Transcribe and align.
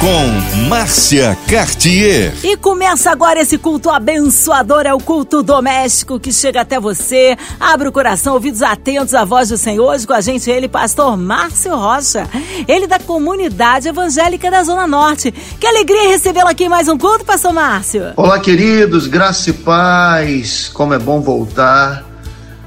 com 0.00 0.66
Márcia 0.68 1.36
Cartier. 1.48 2.32
E 2.42 2.56
começa 2.56 3.10
agora 3.10 3.40
esse 3.40 3.56
culto 3.56 3.90
abençoador, 3.90 4.86
é 4.86 4.92
o 4.92 4.98
culto 4.98 5.42
doméstico 5.42 6.20
que 6.20 6.32
chega 6.32 6.60
até 6.60 6.78
você. 6.78 7.36
Abre 7.58 7.88
o 7.88 7.92
coração, 7.92 8.34
ouvidos 8.34 8.62
atentos 8.62 9.14
à 9.14 9.24
voz 9.24 9.48
do 9.48 9.56
Senhor. 9.56 9.86
Hoje 9.86 10.06
com 10.06 10.12
a 10.12 10.20
gente 10.20 10.50
ele, 10.50 10.68
pastor 10.68 11.16
Márcio 11.16 11.74
Rocha. 11.74 12.28
Ele 12.68 12.86
da 12.86 12.98
comunidade 12.98 13.88
evangélica 13.88 14.50
da 14.50 14.62
Zona 14.62 14.86
Norte. 14.86 15.32
Que 15.32 15.66
alegria 15.66 16.08
recebê-lo 16.08 16.48
aqui 16.48 16.64
em 16.64 16.68
mais 16.68 16.88
um 16.88 16.98
culto, 16.98 17.24
pastor 17.24 17.52
Márcio. 17.52 18.12
Olá, 18.16 18.38
queridos, 18.38 19.06
graça 19.06 19.50
e 19.50 19.52
paz. 19.52 20.68
Como 20.68 20.94
é 20.94 20.98
bom 20.98 21.20
voltar 21.20 22.04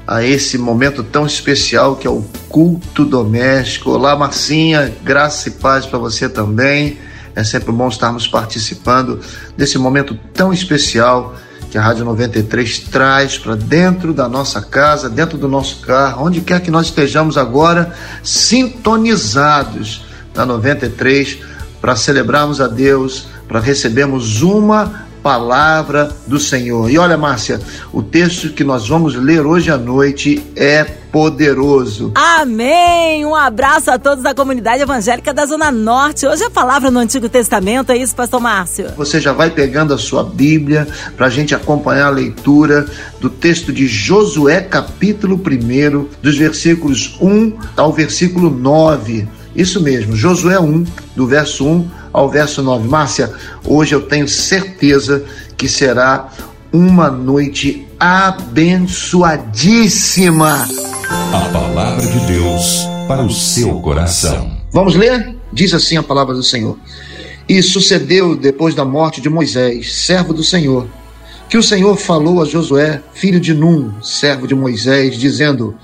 a 0.06 0.24
esse 0.24 0.58
momento 0.58 1.04
tão 1.04 1.24
especial 1.24 1.94
que 1.94 2.06
é 2.06 2.10
o 2.10 2.24
culto 2.48 3.04
doméstico. 3.04 3.92
Olá, 3.92 4.16
Marcinha, 4.16 4.92
graça 5.04 5.48
e 5.48 5.52
paz 5.52 5.86
para 5.86 6.00
você 6.00 6.28
também. 6.28 6.98
É 7.34 7.44
sempre 7.44 7.72
bom 7.72 7.88
estarmos 7.88 8.26
participando 8.26 9.20
desse 9.56 9.78
momento 9.78 10.18
tão 10.34 10.52
especial 10.52 11.34
que 11.70 11.78
a 11.78 11.82
Rádio 11.82 12.04
93 12.04 12.80
traz 12.90 13.38
para 13.38 13.54
dentro 13.54 14.12
da 14.12 14.28
nossa 14.28 14.60
casa, 14.60 15.08
dentro 15.08 15.38
do 15.38 15.46
nosso 15.46 15.80
carro, 15.80 16.26
onde 16.26 16.40
quer 16.40 16.60
que 16.60 16.70
nós 16.70 16.86
estejamos 16.86 17.38
agora, 17.38 17.94
sintonizados 18.24 20.04
na 20.34 20.44
93 20.44 21.38
para 21.80 21.94
celebrarmos 21.94 22.60
a 22.60 22.66
Deus, 22.66 23.28
para 23.46 23.60
recebermos 23.60 24.42
uma 24.42 25.06
palavra 25.22 26.10
do 26.26 26.40
Senhor. 26.40 26.90
E 26.90 26.98
olha, 26.98 27.16
Márcia, 27.16 27.60
o 27.92 28.02
texto 28.02 28.50
que 28.50 28.64
nós 28.64 28.88
vamos 28.88 29.14
ler 29.14 29.46
hoje 29.46 29.70
à 29.70 29.76
noite 29.78 30.44
é 30.56 30.99
poderoso. 31.10 32.12
Amém! 32.14 33.24
Um 33.24 33.34
abraço 33.34 33.90
a 33.90 33.98
todos 33.98 34.22
da 34.22 34.34
comunidade 34.34 34.82
evangélica 34.82 35.34
da 35.34 35.46
Zona 35.46 35.70
Norte. 35.70 36.26
Hoje 36.26 36.44
a 36.44 36.50
palavra 36.50 36.90
no 36.90 36.98
Antigo 36.98 37.28
Testamento, 37.28 37.90
é 37.90 37.96
isso, 37.96 38.14
Pastor 38.14 38.40
Márcio? 38.40 38.90
Você 38.96 39.20
já 39.20 39.32
vai 39.32 39.50
pegando 39.50 39.92
a 39.92 39.98
sua 39.98 40.22
Bíblia 40.22 40.86
para 41.16 41.26
a 41.26 41.30
gente 41.30 41.54
acompanhar 41.54 42.06
a 42.06 42.10
leitura 42.10 42.86
do 43.20 43.28
texto 43.28 43.72
de 43.72 43.86
Josué, 43.86 44.60
capítulo 44.60 45.36
1, 45.36 46.08
dos 46.22 46.36
versículos 46.36 47.16
1 47.20 47.58
ao 47.76 47.92
versículo 47.92 48.50
9. 48.50 49.28
Isso 49.54 49.82
mesmo, 49.82 50.14
Josué 50.14 50.58
1, 50.60 50.84
do 51.16 51.26
verso 51.26 51.66
1 51.66 51.88
ao 52.12 52.28
verso 52.28 52.62
9. 52.62 52.88
Márcia, 52.88 53.32
hoje 53.64 53.94
eu 53.94 54.02
tenho 54.02 54.28
certeza 54.28 55.24
que 55.56 55.68
será 55.68 56.28
uma 56.72 57.10
noite 57.10 57.86
abençoadíssima. 57.98 60.68
A 61.32 61.40
palavra 61.52 62.06
de 62.06 62.20
Deus 62.26 62.84
para 63.08 63.22
o 63.22 63.30
seu 63.30 63.80
coração. 63.80 64.56
Vamos 64.72 64.94
ler? 64.94 65.34
Diz 65.52 65.74
assim 65.74 65.96
a 65.96 66.02
palavra 66.02 66.32
do 66.34 66.44
Senhor. 66.44 66.78
E 67.48 67.62
sucedeu 67.62 68.36
depois 68.36 68.74
da 68.74 68.84
morte 68.84 69.20
de 69.20 69.28
Moisés, 69.28 69.92
servo 69.92 70.32
do 70.32 70.44
Senhor, 70.44 70.86
que 71.48 71.58
o 71.58 71.62
Senhor 71.62 71.96
falou 71.96 72.40
a 72.40 72.44
Josué, 72.44 73.02
filho 73.12 73.40
de 73.40 73.52
Num, 73.52 74.00
servo 74.00 74.46
de 74.46 74.54
Moisés, 74.54 75.16
dizendo: 75.16 75.74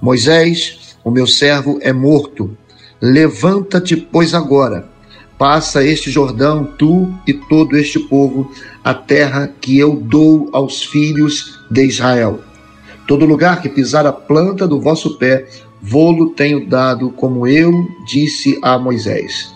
Moisés, 0.00 0.96
o 1.04 1.10
meu 1.10 1.26
servo 1.26 1.78
é 1.82 1.92
morto. 1.92 2.56
Levanta-te, 3.02 3.96
pois 3.96 4.32
agora 4.32 4.88
Passa 5.40 5.82
este 5.82 6.10
Jordão, 6.10 6.66
tu 6.66 7.10
e 7.26 7.32
todo 7.32 7.74
este 7.74 7.98
povo, 7.98 8.52
a 8.82 8.94
terra 8.94 9.52
que 9.60 9.78
eu 9.78 9.94
dou 9.96 10.48
aos 10.52 10.82
filhos 10.82 11.58
de 11.70 11.84
Israel. 11.84 12.40
Todo 13.06 13.26
lugar 13.26 13.60
que 13.60 13.68
pisar 13.68 14.06
a 14.06 14.12
planta 14.12 14.66
do 14.66 14.80
vosso 14.80 15.18
pé, 15.18 15.46
vou-lo 15.82 16.30
tenho 16.30 16.66
dado, 16.66 17.10
como 17.10 17.46
eu 17.46 17.88
disse 18.06 18.58
a 18.62 18.78
Moisés. 18.78 19.52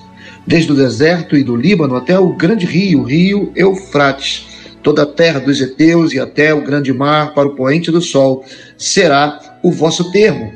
Desde 0.47 0.73
o 0.73 0.75
deserto 0.75 1.37
e 1.37 1.43
do 1.43 1.57
Líbano 1.57 1.97
até 1.97 2.19
o 2.19 2.35
grande 2.35 2.67
rio, 2.67 3.01
o 3.01 3.05
rio 3.05 3.53
Eufrates, 3.57 4.47
toda 4.83 5.05
a 5.05 5.07
terra 5.07 5.41
dos 5.41 5.61
heteus 5.61 6.13
e 6.13 6.21
até 6.21 6.53
o 6.53 6.63
grande 6.63 6.93
mar 6.93 7.33
para 7.33 7.49
o 7.49 7.55
poente 7.55 7.91
do 7.91 8.03
sol, 8.03 8.45
será 8.77 9.41
o 9.63 9.73
vosso 9.73 10.11
termo. 10.11 10.53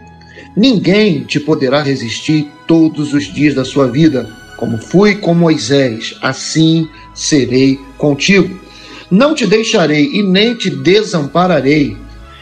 Ninguém 0.55 1.23
te 1.23 1.41
poderá 1.41 1.83
resistir 1.83 2.51
todos 2.67 3.15
os 3.15 3.33
dias 3.33 3.55
da 3.55 3.65
sua 3.65 3.87
vida 3.87 4.29
como 4.59 4.77
fui 4.77 5.15
com 5.15 5.33
Moisés, 5.33 6.17
assim 6.21 6.89
serei 7.15 7.79
contigo. 7.97 8.59
Não 9.11 9.35
te 9.35 9.47
deixarei 9.47 10.11
e 10.13 10.23
nem 10.23 10.55
te 10.55 10.69
desampararei. 10.69 11.97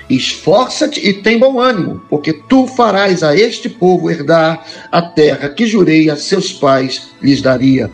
Esforça-te 0.08 1.06
e 1.06 1.12
tem 1.12 1.38
bom 1.38 1.60
ânimo, 1.60 2.00
porque 2.08 2.32
tu 2.32 2.66
farás 2.66 3.22
a 3.22 3.36
este 3.36 3.68
povo 3.68 4.10
herdar 4.10 4.64
a 4.90 5.02
terra 5.02 5.48
que 5.50 5.66
jurei 5.66 6.08
a 6.08 6.16
seus 6.16 6.52
pais 6.52 7.08
lhes 7.20 7.42
daria. 7.42 7.90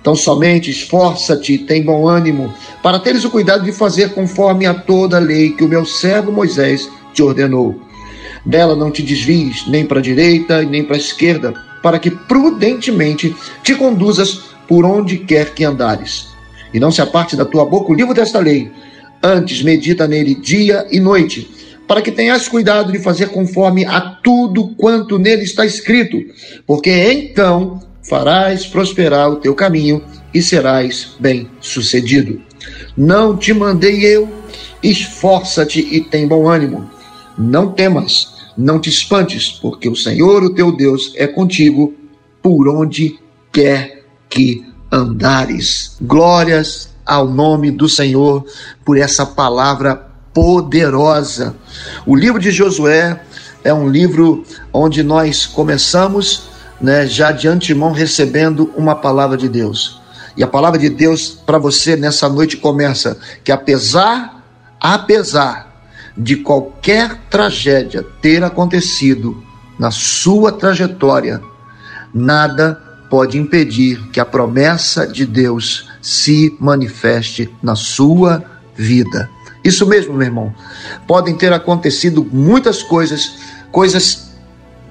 Então 0.00 0.16
somente 0.16 0.70
esforça-te 0.70 1.54
e 1.54 1.58
tem 1.58 1.82
bom 1.82 2.08
ânimo, 2.08 2.52
para 2.82 2.98
teres 2.98 3.24
o 3.24 3.30
cuidado 3.30 3.64
de 3.64 3.72
fazer 3.72 4.14
conforme 4.14 4.64
a 4.64 4.72
toda 4.72 5.18
a 5.18 5.20
lei 5.20 5.50
que 5.50 5.64
o 5.64 5.68
meu 5.68 5.84
servo 5.84 6.32
Moisés 6.32 6.88
te 7.12 7.22
ordenou. 7.22 7.78
Dela 8.46 8.74
não 8.74 8.90
te 8.90 9.02
desvies 9.02 9.66
nem 9.66 9.84
para 9.84 9.98
a 9.98 10.02
direita 10.02 10.62
nem 10.62 10.82
para 10.82 10.94
a 10.94 10.98
esquerda, 10.98 11.67
para 11.88 11.98
que 11.98 12.10
prudentemente 12.10 13.34
te 13.62 13.74
conduzas 13.74 14.42
por 14.68 14.84
onde 14.84 15.16
quer 15.16 15.54
que 15.54 15.64
andares. 15.64 16.28
E 16.74 16.78
não 16.78 16.92
se 16.92 17.00
aparte 17.00 17.34
da 17.34 17.46
tua 17.46 17.64
boca 17.64 17.90
o 17.90 17.94
livro 17.94 18.12
desta 18.12 18.38
lei, 18.38 18.70
antes 19.22 19.62
medita 19.62 20.06
nele 20.06 20.34
dia 20.34 20.86
e 20.90 21.00
noite, 21.00 21.50
para 21.86 22.02
que 22.02 22.12
tenhas 22.12 22.46
cuidado 22.46 22.92
de 22.92 22.98
fazer 22.98 23.30
conforme 23.30 23.86
a 23.86 24.02
tudo 24.02 24.74
quanto 24.76 25.18
nele 25.18 25.44
está 25.44 25.64
escrito, 25.64 26.22
porque 26.66 26.90
então 26.90 27.80
farás 28.02 28.66
prosperar 28.66 29.30
o 29.30 29.36
teu 29.36 29.54
caminho 29.54 30.04
e 30.34 30.42
serás 30.42 31.16
bem-sucedido. 31.18 32.42
Não 32.94 33.34
te 33.34 33.54
mandei 33.54 34.04
eu, 34.04 34.28
esforça-te 34.82 35.80
e 35.80 36.02
tem 36.02 36.28
bom 36.28 36.46
ânimo. 36.50 36.90
Não 37.38 37.72
temas, 37.72 38.37
não 38.58 38.80
te 38.80 38.90
espantes, 38.90 39.50
porque 39.62 39.88
o 39.88 39.94
Senhor, 39.94 40.42
o 40.42 40.52
teu 40.52 40.76
Deus, 40.76 41.12
é 41.14 41.28
contigo 41.28 41.94
por 42.42 42.68
onde 42.68 43.16
quer 43.52 44.04
que 44.28 44.66
andares. 44.90 45.96
Glórias 46.00 46.90
ao 47.06 47.28
nome 47.28 47.70
do 47.70 47.88
Senhor 47.88 48.44
por 48.84 48.98
essa 48.98 49.24
palavra 49.24 50.08
poderosa. 50.34 51.54
O 52.04 52.16
livro 52.16 52.40
de 52.40 52.50
Josué 52.50 53.22
é 53.62 53.72
um 53.72 53.88
livro 53.88 54.44
onde 54.72 55.04
nós 55.04 55.46
começamos, 55.46 56.48
né, 56.80 57.06
já 57.06 57.30
de 57.30 57.46
antemão 57.46 57.92
recebendo 57.92 58.72
uma 58.76 58.96
palavra 58.96 59.36
de 59.36 59.48
Deus. 59.48 60.00
E 60.36 60.42
a 60.42 60.48
palavra 60.48 60.78
de 60.78 60.88
Deus 60.88 61.30
para 61.30 61.58
você 61.58 61.96
nessa 61.96 62.28
noite 62.28 62.56
começa 62.56 63.18
que 63.44 63.52
apesar 63.52 64.42
apesar 64.80 65.67
de 66.18 66.36
qualquer 66.36 67.16
tragédia 67.30 68.04
ter 68.20 68.42
acontecido 68.42 69.40
na 69.78 69.92
sua 69.92 70.50
trajetória, 70.50 71.40
nada 72.12 72.82
pode 73.08 73.38
impedir 73.38 74.10
que 74.10 74.18
a 74.18 74.24
promessa 74.24 75.06
de 75.06 75.24
Deus 75.24 75.88
se 76.02 76.56
manifeste 76.58 77.48
na 77.62 77.76
sua 77.76 78.42
vida. 78.74 79.30
Isso 79.62 79.86
mesmo, 79.86 80.14
meu 80.14 80.26
irmão. 80.26 80.54
Podem 81.06 81.36
ter 81.36 81.52
acontecido 81.52 82.26
muitas 82.32 82.82
coisas, 82.82 83.34
coisas 83.70 84.32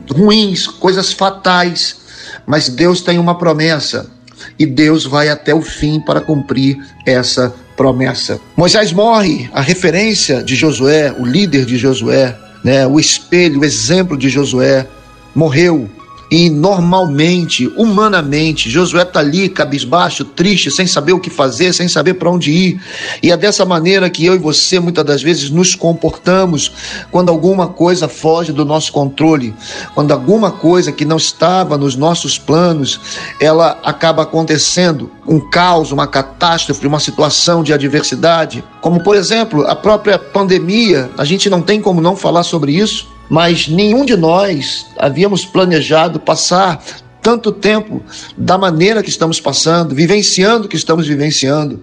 ruins, 0.09 0.67
coisas 0.67 1.11
fatais, 1.11 1.97
mas 2.45 2.69
Deus 2.69 3.01
tem 3.01 3.19
uma 3.19 3.37
promessa 3.37 4.09
e 4.57 4.65
Deus 4.65 5.05
vai 5.05 5.29
até 5.29 5.53
o 5.53 5.61
fim 5.61 5.99
para 5.99 6.21
cumprir 6.21 6.77
essa 7.05 7.53
promessa. 7.77 8.41
Moisés 8.57 8.91
morre, 8.91 9.49
a 9.53 9.61
referência 9.61 10.43
de 10.43 10.55
Josué, 10.55 11.13
o 11.17 11.23
líder 11.23 11.63
de 11.63 11.77
Josué, 11.77 12.35
né, 12.63 12.85
o 12.87 12.99
espelho, 12.99 13.61
o 13.61 13.65
exemplo 13.65 14.17
de 14.17 14.27
Josué, 14.27 14.85
morreu 15.33 15.87
e 16.29 16.49
normalmente, 16.49 17.71
humanamente, 17.77 18.69
Josué 18.69 19.03
está 19.03 19.21
ali, 19.21 19.47
cabisbaixo, 19.47 20.25
triste, 20.25 20.69
sem 20.69 20.85
saber 20.85 21.13
o 21.13 21.19
que 21.19 21.29
fazer, 21.29 21.71
sem 21.73 21.87
saber 21.87 22.15
para 22.15 22.29
onde 22.29 22.51
ir. 22.51 22.81
E 23.23 23.31
é 23.31 23.37
dessa 23.37 23.63
maneira 23.63 24.09
que 24.09 24.25
eu 24.25 24.35
e 24.35 24.37
você 24.37 24.79
muitas 24.79 25.05
das 25.05 25.21
vezes 25.21 25.49
nos 25.49 25.73
comportamos 25.73 26.71
quando 27.11 27.29
alguma 27.29 27.67
coisa 27.67 28.09
foge 28.09 28.51
do 28.51 28.65
nosso 28.65 28.91
controle, 28.91 29.55
quando 29.95 30.11
alguma 30.11 30.51
coisa 30.51 30.91
que 30.91 31.05
não 31.05 31.17
estava 31.17 31.77
nos 31.77 31.95
nossos 31.95 32.37
planos, 32.37 32.99
ela 33.39 33.79
acaba 33.83 34.23
acontecendo, 34.23 35.09
um 35.25 35.39
caos, 35.39 35.93
uma 35.93 36.07
catástrofe, 36.07 36.85
uma 36.85 36.99
situação 36.99 37.63
de 37.63 37.71
adversidade, 37.71 38.63
como 38.81 39.01
por 39.01 39.15
exemplo 39.15 39.65
a 39.65 39.75
própria 39.75 40.19
pandemia. 40.19 41.09
A 41.17 41.23
gente 41.23 41.49
não 41.49 41.61
tem 41.61 41.81
como 41.81 42.01
não 42.01 42.17
falar 42.17 42.43
sobre 42.43 42.73
isso 42.73 43.16
mas 43.29 43.67
nenhum 43.67 44.05
de 44.05 44.15
nós 44.15 44.87
havíamos 44.97 45.45
planejado 45.45 46.19
passar 46.19 46.83
tanto 47.21 47.51
tempo 47.51 48.01
da 48.37 48.57
maneira 48.57 49.03
que 49.03 49.09
estamos 49.09 49.41
passando, 49.41 49.93
vivenciando 49.93 50.65
o 50.65 50.69
que 50.69 50.77
estamos 50.77 51.07
vivenciando. 51.07 51.81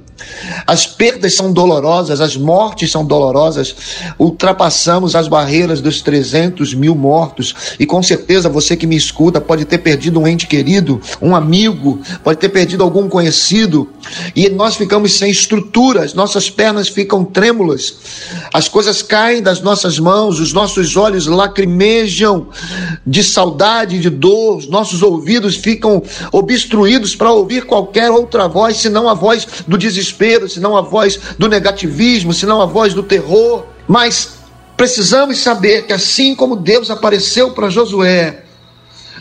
As 0.66 0.87
perdas 0.87 1.34
são 1.34 1.52
dolorosas, 1.52 2.20
as 2.20 2.37
mortes 2.37 2.90
são 2.90 3.05
dolorosas. 3.05 3.75
Ultrapassamos 4.19 5.14
as 5.14 5.26
barreiras 5.26 5.81
dos 5.81 6.00
300 6.00 6.72
mil 6.75 6.94
mortos. 6.94 7.55
E 7.78 7.87
com 7.87 8.02
certeza 8.02 8.49
você 8.49 8.76
que 8.76 8.87
me 8.87 8.96
escuta 8.96 9.40
pode 9.40 9.64
ter 9.64 9.78
perdido 9.78 10.20
um 10.20 10.26
ente 10.26 10.46
querido, 10.46 11.00
um 11.20 11.34
amigo, 11.34 12.00
pode 12.22 12.38
ter 12.38 12.49
perdido 12.49 12.84
algum 12.84 13.08
conhecido. 13.08 13.88
E 14.37 14.49
nós 14.49 14.76
ficamos 14.76 15.19
sem 15.19 15.31
estruturas, 15.31 16.14
nossas 16.14 16.49
pernas 16.49 16.88
ficam 16.88 17.25
trêmulas, 17.25 17.96
as 18.52 18.69
coisas 18.69 19.02
caem 19.02 19.43
das 19.43 19.61
nossas 19.61 19.99
mãos, 19.99 20.38
os 20.38 20.52
nossos 20.52 20.96
olhos 20.96 21.26
lacrimejam 21.26 22.49
de 23.06 23.25
saudade, 23.25 23.99
de 23.99 24.11
dor, 24.11 24.58
os 24.58 24.69
nossos 24.69 25.02
ouvidos 25.02 25.56
ficam 25.56 26.02
obstruídos 26.31 27.16
para 27.16 27.32
ouvir 27.32 27.66
qualquer 27.66 28.11
outra 28.11 28.46
voz 28.46 28.76
senão 28.76 29.08
a 29.08 29.14
voz 29.14 29.46
do 29.66 29.76
desespero 29.78 30.03
desespero, 30.04 30.48
senão 30.48 30.76
a 30.76 30.82
voz 30.82 31.18
do 31.38 31.48
negativismo, 31.48 32.32
senão 32.32 32.60
a 32.60 32.66
voz 32.66 32.92
do 32.94 33.02
terror. 33.02 33.64
Mas 33.88 34.34
precisamos 34.76 35.38
saber 35.38 35.86
que 35.86 35.92
assim 35.92 36.34
como 36.34 36.56
Deus 36.56 36.90
apareceu 36.90 37.52
para 37.52 37.70
Josué, 37.70 38.42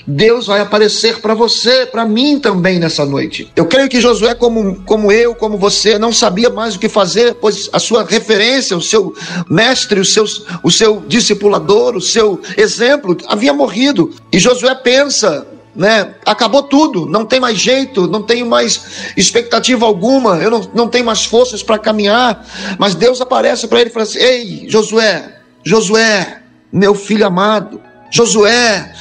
Deus 0.06 0.47
vai 0.47 0.59
aparecer 0.59 1.21
para 1.21 1.33
você, 1.33 1.85
para 1.85 2.06
mim 2.06 2.38
também 2.38 2.77
nessa 2.77 3.06
noite. 3.06 3.50
Eu 3.56 3.65
creio 3.65 3.88
que 3.88 4.01
Josué, 4.01 4.35
como, 4.35 4.83
como 4.83 5.12
eu, 5.12 5.33
como 5.33 5.57
você, 5.57 5.97
não 5.97 6.12
sabia 6.12 6.50
mais 6.50 6.75
o 6.75 6.80
que 6.80 6.89
fazer, 6.89 7.35
pois 7.35 7.69
a 7.71 7.80
sua 7.80 8.03
referência, 8.03 8.75
o 8.75 8.81
seu 8.81 9.13
mestre, 9.50 10.01
o 10.01 10.06
seu, 10.06 10.25
o 10.62 10.69
seu 10.69 11.01
discipulador, 11.07 11.95
o 11.95 12.01
seu 12.01 12.39
exemplo 12.57 13.15
havia 13.27 13.53
morrido. 13.53 14.12
E 14.30 14.39
Josué 14.39 14.75
pensa: 14.75 15.47
né? 15.75 16.14
Acabou 16.25 16.64
tudo, 16.64 17.06
não 17.06 17.25
tem 17.25 17.40
mais 17.40 17.58
jeito, 17.58 18.08
não 18.08 18.22
tenho 18.22 18.46
mais 18.46 19.14
expectativa 19.18 19.86
alguma, 19.86 20.38
eu 20.38 20.52
não, 20.52 20.70
não 20.74 20.88
tenho 20.88 21.06
mais 21.06 21.25
forças 21.25 21.64
para 21.64 21.80
caminhar. 21.80 22.46
Mas 22.78 22.96
Deus 22.96 23.22
aparece 23.22 23.68
para 23.68 23.81
ele 23.81 23.90
e 23.90 23.94
fala 23.94 24.04
assim: 24.04 24.20
Ei, 24.20 24.66
Josué, 24.70 25.40
Josué, 25.64 26.42
meu 26.72 26.94
filho 26.94 27.25
amado, 27.25 27.81
Josué, 28.12 28.94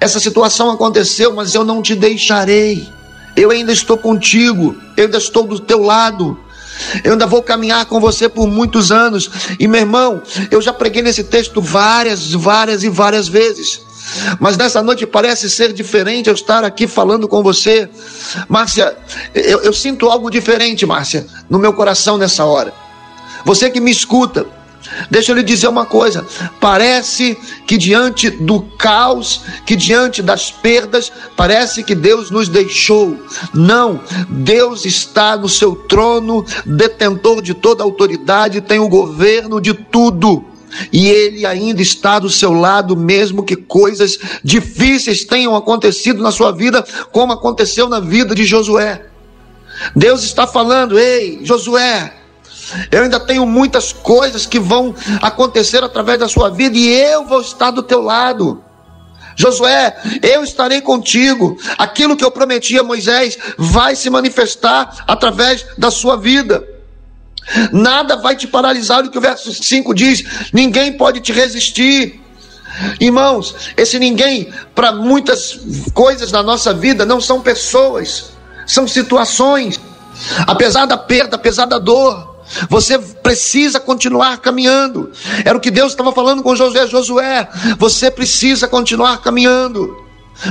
essa 0.00 0.18
situação 0.18 0.70
aconteceu, 0.70 1.34
mas 1.34 1.54
eu 1.54 1.64
não 1.64 1.82
te 1.82 1.94
deixarei. 1.94 2.86
Eu 3.36 3.50
ainda 3.50 3.72
estou 3.72 3.98
contigo, 3.98 4.76
eu 4.96 5.04
ainda 5.04 5.18
estou 5.18 5.42
do 5.44 5.58
teu 5.58 5.82
lado. 5.82 6.38
Eu 7.04 7.12
ainda 7.12 7.26
vou 7.26 7.42
caminhar 7.42 7.86
com 7.86 8.00
você 8.00 8.28
por 8.28 8.48
muitos 8.48 8.90
anos. 8.90 9.30
E 9.58 9.68
meu 9.68 9.80
irmão, 9.80 10.22
eu 10.50 10.60
já 10.60 10.72
preguei 10.72 11.02
nesse 11.02 11.24
texto 11.24 11.60
várias, 11.60 12.32
várias 12.32 12.82
e 12.82 12.88
várias 12.88 13.28
vezes. 13.28 13.83
Mas 14.38 14.56
nessa 14.56 14.82
noite 14.82 15.06
parece 15.06 15.48
ser 15.48 15.72
diferente 15.72 16.28
eu 16.28 16.34
estar 16.34 16.64
aqui 16.64 16.86
falando 16.86 17.26
com 17.28 17.42
você. 17.42 17.88
Márcia, 18.48 18.96
eu, 19.34 19.60
eu 19.62 19.72
sinto 19.72 20.08
algo 20.08 20.30
diferente, 20.30 20.86
Márcia, 20.86 21.26
no 21.48 21.58
meu 21.58 21.72
coração 21.72 22.18
nessa 22.18 22.44
hora. 22.44 22.72
Você 23.44 23.70
que 23.70 23.80
me 23.80 23.90
escuta, 23.90 24.46
Deixa 25.10 25.32
eu 25.32 25.36
lhe 25.36 25.42
dizer 25.42 25.68
uma 25.68 25.86
coisa: 25.86 26.26
parece 26.60 27.36
que 27.66 27.76
diante 27.78 28.30
do 28.30 28.60
caos, 28.60 29.40
que 29.64 29.74
diante 29.76 30.22
das 30.22 30.50
perdas, 30.50 31.10
parece 31.36 31.82
que 31.82 31.94
Deus 31.94 32.30
nos 32.30 32.48
deixou. 32.48 33.16
Não, 33.52 34.00
Deus 34.28 34.84
está 34.84 35.36
no 35.36 35.48
seu 35.48 35.74
trono, 35.74 36.44
detentor 36.66 37.40
de 37.40 37.54
toda 37.54 37.82
autoridade, 37.82 38.60
tem 38.60 38.78
o 38.78 38.88
governo 38.88 39.60
de 39.60 39.72
tudo 39.72 40.44
e 40.92 41.08
Ele 41.08 41.46
ainda 41.46 41.82
está 41.82 42.18
do 42.18 42.30
seu 42.30 42.52
lado, 42.52 42.96
mesmo 42.96 43.42
que 43.42 43.56
coisas 43.56 44.18
difíceis 44.42 45.24
tenham 45.24 45.54
acontecido 45.56 46.22
na 46.22 46.30
sua 46.30 46.52
vida, 46.52 46.84
como 47.12 47.32
aconteceu 47.32 47.88
na 47.88 48.00
vida 48.00 48.34
de 48.34 48.44
Josué. 48.44 49.06
Deus 49.94 50.22
está 50.22 50.46
falando: 50.46 50.98
ei, 50.98 51.40
Josué, 51.42 52.12
eu 52.90 53.02
ainda 53.02 53.20
tenho 53.20 53.46
muitas 53.46 53.92
coisas 53.92 54.46
que 54.46 54.58
vão 54.58 54.94
acontecer 55.20 55.82
através 55.82 56.18
da 56.18 56.28
sua 56.28 56.50
vida 56.50 56.76
e 56.76 56.88
eu 56.88 57.24
vou 57.24 57.40
estar 57.40 57.70
do 57.70 57.82
teu 57.82 58.00
lado. 58.02 58.62
Josué, 59.36 59.96
eu 60.22 60.44
estarei 60.44 60.80
contigo. 60.80 61.56
Aquilo 61.76 62.16
que 62.16 62.24
eu 62.24 62.30
prometi 62.30 62.78
a 62.78 62.84
Moisés 62.84 63.36
vai 63.58 63.96
se 63.96 64.08
manifestar 64.08 65.04
através 65.06 65.66
da 65.76 65.90
sua 65.90 66.16
vida. 66.16 66.73
Nada 67.72 68.16
vai 68.16 68.36
te 68.36 68.46
paralisar, 68.46 69.04
o 69.04 69.10
que 69.10 69.18
o 69.18 69.20
verso 69.20 69.52
5 69.52 69.94
diz: 69.94 70.24
ninguém 70.52 70.92
pode 70.92 71.20
te 71.20 71.32
resistir. 71.32 72.20
Irmãos, 72.98 73.54
esse 73.76 73.98
ninguém, 73.98 74.52
para 74.74 74.92
muitas 74.92 75.60
coisas 75.92 76.32
na 76.32 76.42
nossa 76.42 76.74
vida, 76.74 77.06
não 77.06 77.20
são 77.20 77.40
pessoas, 77.40 78.32
são 78.66 78.88
situações. 78.88 79.80
Apesar 80.46 80.86
da 80.86 80.96
perda, 80.96 81.36
apesar 81.36 81.66
da 81.66 81.78
dor, 81.78 82.34
você 82.68 82.98
precisa 82.98 83.80
continuar 83.80 84.38
caminhando. 84.38 85.10
Era 85.44 85.56
o 85.56 85.60
que 85.60 85.70
Deus 85.70 85.92
estava 85.92 86.12
falando 86.12 86.42
com 86.42 86.54
Josué. 86.54 86.86
Josué, 86.86 87.48
você 87.78 88.10
precisa 88.10 88.68
continuar 88.68 89.18
caminhando. 89.18 90.03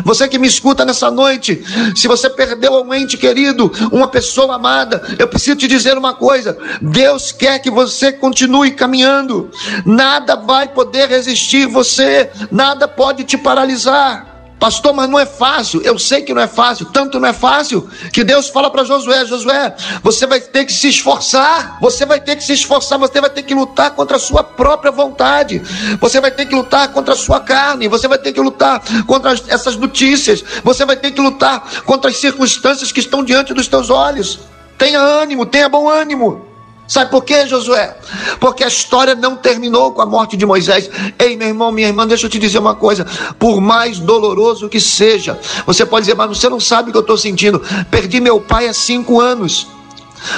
Você 0.03 0.27
que 0.27 0.39
me 0.39 0.47
escuta 0.47 0.85
nessa 0.85 1.11
noite, 1.11 1.63
se 1.95 2.07
você 2.07 2.29
perdeu 2.29 2.81
um 2.81 2.93
ente 2.93 3.17
querido, 3.17 3.71
uma 3.91 4.07
pessoa 4.07 4.55
amada, 4.55 5.01
eu 5.19 5.27
preciso 5.27 5.57
te 5.57 5.67
dizer 5.67 5.97
uma 5.97 6.13
coisa: 6.13 6.57
Deus 6.81 7.31
quer 7.31 7.59
que 7.59 7.69
você 7.69 8.11
continue 8.11 8.71
caminhando, 8.71 9.51
nada 9.85 10.35
vai 10.35 10.67
poder 10.67 11.09
resistir 11.09 11.67
você, 11.67 12.31
nada 12.51 12.87
pode 12.87 13.23
te 13.23 13.37
paralisar. 13.37 14.32
Pastor, 14.59 14.93
mas 14.93 15.09
não 15.09 15.19
é 15.19 15.25
fácil. 15.25 15.81
Eu 15.81 15.99
sei 15.99 16.21
que 16.21 16.33
não 16.33 16.41
é 16.41 16.47
fácil. 16.47 16.85
Tanto 16.85 17.19
não 17.19 17.27
é 17.27 17.33
fácil 17.33 17.89
que 18.13 18.23
Deus 18.23 18.47
fala 18.47 18.69
para 18.69 18.83
Josué: 18.83 19.25
Josué, 19.25 19.75
você 20.01 20.25
vai 20.25 20.39
ter 20.39 20.65
que 20.65 20.71
se 20.71 20.87
esforçar. 20.87 21.77
Você 21.81 22.05
vai 22.05 22.21
ter 22.21 22.35
que 22.35 22.43
se 22.43 22.53
esforçar. 22.53 22.97
Você 22.97 23.19
vai 23.19 23.29
ter 23.29 23.43
que 23.43 23.53
lutar 23.53 23.91
contra 23.91 24.17
a 24.17 24.19
sua 24.19 24.43
própria 24.43 24.91
vontade. 24.91 25.61
Você 25.99 26.21
vai 26.21 26.31
ter 26.31 26.45
que 26.45 26.55
lutar 26.55 26.87
contra 26.93 27.13
a 27.13 27.17
sua 27.17 27.39
carne. 27.39 27.87
Você 27.87 28.07
vai 28.07 28.17
ter 28.17 28.31
que 28.31 28.39
lutar 28.39 28.81
contra 29.05 29.33
essas 29.49 29.75
notícias. 29.75 30.43
Você 30.63 30.85
vai 30.85 30.95
ter 30.95 31.11
que 31.11 31.19
lutar 31.19 31.83
contra 31.83 32.09
as 32.09 32.17
circunstâncias 32.17 32.91
que 32.91 32.99
estão 32.99 33.23
diante 33.23 33.53
dos 33.53 33.67
teus 33.67 33.89
olhos. 33.89 34.39
Tenha 34.77 34.99
ânimo, 34.99 35.45
tenha 35.45 35.67
bom 35.67 35.89
ânimo. 35.89 36.52
Sabe 36.87 37.09
por 37.09 37.23
quê, 37.23 37.47
Josué? 37.47 37.95
Porque 38.39 38.63
a 38.63 38.67
história 38.67 39.15
não 39.15 39.37
terminou 39.37 39.93
com 39.93 40.01
a 40.01 40.05
morte 40.05 40.35
de 40.35 40.45
Moisés. 40.45 40.89
Ei, 41.17 41.37
meu 41.37 41.47
irmão, 41.47 41.71
minha 41.71 41.87
irmã, 41.87 42.05
deixa 42.05 42.25
eu 42.25 42.29
te 42.29 42.37
dizer 42.37 42.59
uma 42.59 42.75
coisa. 42.75 43.05
Por 43.39 43.61
mais 43.61 43.99
doloroso 43.99 44.67
que 44.67 44.79
seja, 44.79 45.39
você 45.65 45.85
pode 45.85 46.05
dizer, 46.05 46.15
mas 46.15 46.37
você 46.37 46.49
não 46.49 46.59
sabe 46.59 46.89
o 46.89 46.91
que 46.91 46.97
eu 46.97 47.01
estou 47.01 47.17
sentindo. 47.17 47.61
Perdi 47.89 48.19
meu 48.19 48.39
pai 48.39 48.67
há 48.67 48.73
cinco 48.73 49.19
anos. 49.21 49.67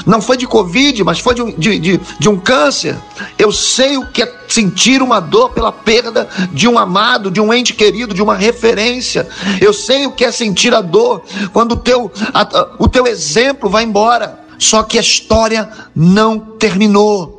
Não 0.05 0.21
foi 0.21 0.37
de 0.37 0.47
Covid, 0.47 1.03
mas 1.03 1.19
foi 1.19 1.35
de 1.35 1.41
um, 1.41 1.51
de, 1.51 1.79
de, 1.79 1.99
de 2.19 2.29
um 2.29 2.37
câncer. 2.39 2.97
Eu 3.37 3.51
sei 3.51 3.97
o 3.97 4.07
que 4.07 4.23
é 4.23 4.33
sentir 4.47 5.01
uma 5.01 5.19
dor 5.19 5.49
pela 5.49 5.71
perda 5.71 6.27
de 6.51 6.67
um 6.67 6.77
amado, 6.77 7.29
de 7.29 7.39
um 7.39 7.53
ente 7.53 7.73
querido, 7.73 8.13
de 8.13 8.21
uma 8.21 8.35
referência. 8.35 9.27
Eu 9.61 9.73
sei 9.73 10.05
o 10.05 10.11
que 10.11 10.25
é 10.25 10.31
sentir 10.31 10.73
a 10.73 10.81
dor 10.81 11.23
quando 11.53 11.73
o 11.73 11.77
teu, 11.77 12.11
a, 12.33 12.67
o 12.79 12.87
teu 12.87 13.05
exemplo 13.07 13.69
vai 13.69 13.83
embora. 13.83 14.44
Só 14.57 14.83
que 14.83 14.97
a 14.97 15.01
história 15.01 15.69
não 15.95 16.39
terminou. 16.39 17.35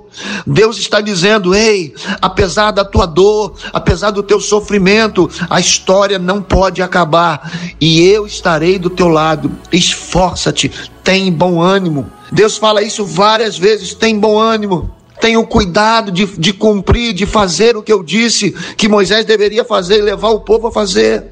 Deus 0.47 0.79
está 0.79 1.01
dizendo: 1.01 1.55
ei, 1.55 1.95
apesar 2.21 2.71
da 2.71 2.85
tua 2.85 3.07
dor, 3.07 3.55
apesar 3.73 4.11
do 4.11 4.23
teu 4.23 4.41
sofrimento, 4.41 5.31
a 5.49 5.61
história 5.61 6.19
não 6.19 6.43
pode 6.43 6.83
acabar 6.83 7.51
e 7.81 8.03
eu 8.03 8.27
estarei 8.27 8.79
do 8.79 8.91
teu 8.91 9.09
lado. 9.09 9.53
Esforça-te, 9.71 10.71
tem 11.05 11.31
bom 11.31 11.61
ânimo. 11.61 12.11
Deus 12.33 12.57
fala 12.57 12.83
isso 12.83 13.05
várias 13.05 13.59
vezes: 13.59 13.95
tem 13.95 14.19
bom 14.19 14.39
ânimo. 14.39 14.91
Tenha 15.21 15.41
o 15.41 15.47
cuidado 15.47 16.13
de, 16.13 16.27
de 16.27 16.53
cumprir, 16.53 17.15
de 17.15 17.25
fazer 17.25 17.75
o 17.75 17.83
que 17.83 17.93
eu 17.93 18.03
disse 18.03 18.53
que 18.77 18.87
Moisés 18.87 19.25
deveria 19.25 19.65
fazer 19.65 20.03
levar 20.03 20.29
o 20.29 20.41
povo 20.41 20.67
a 20.67 20.73
fazer. 20.73 21.25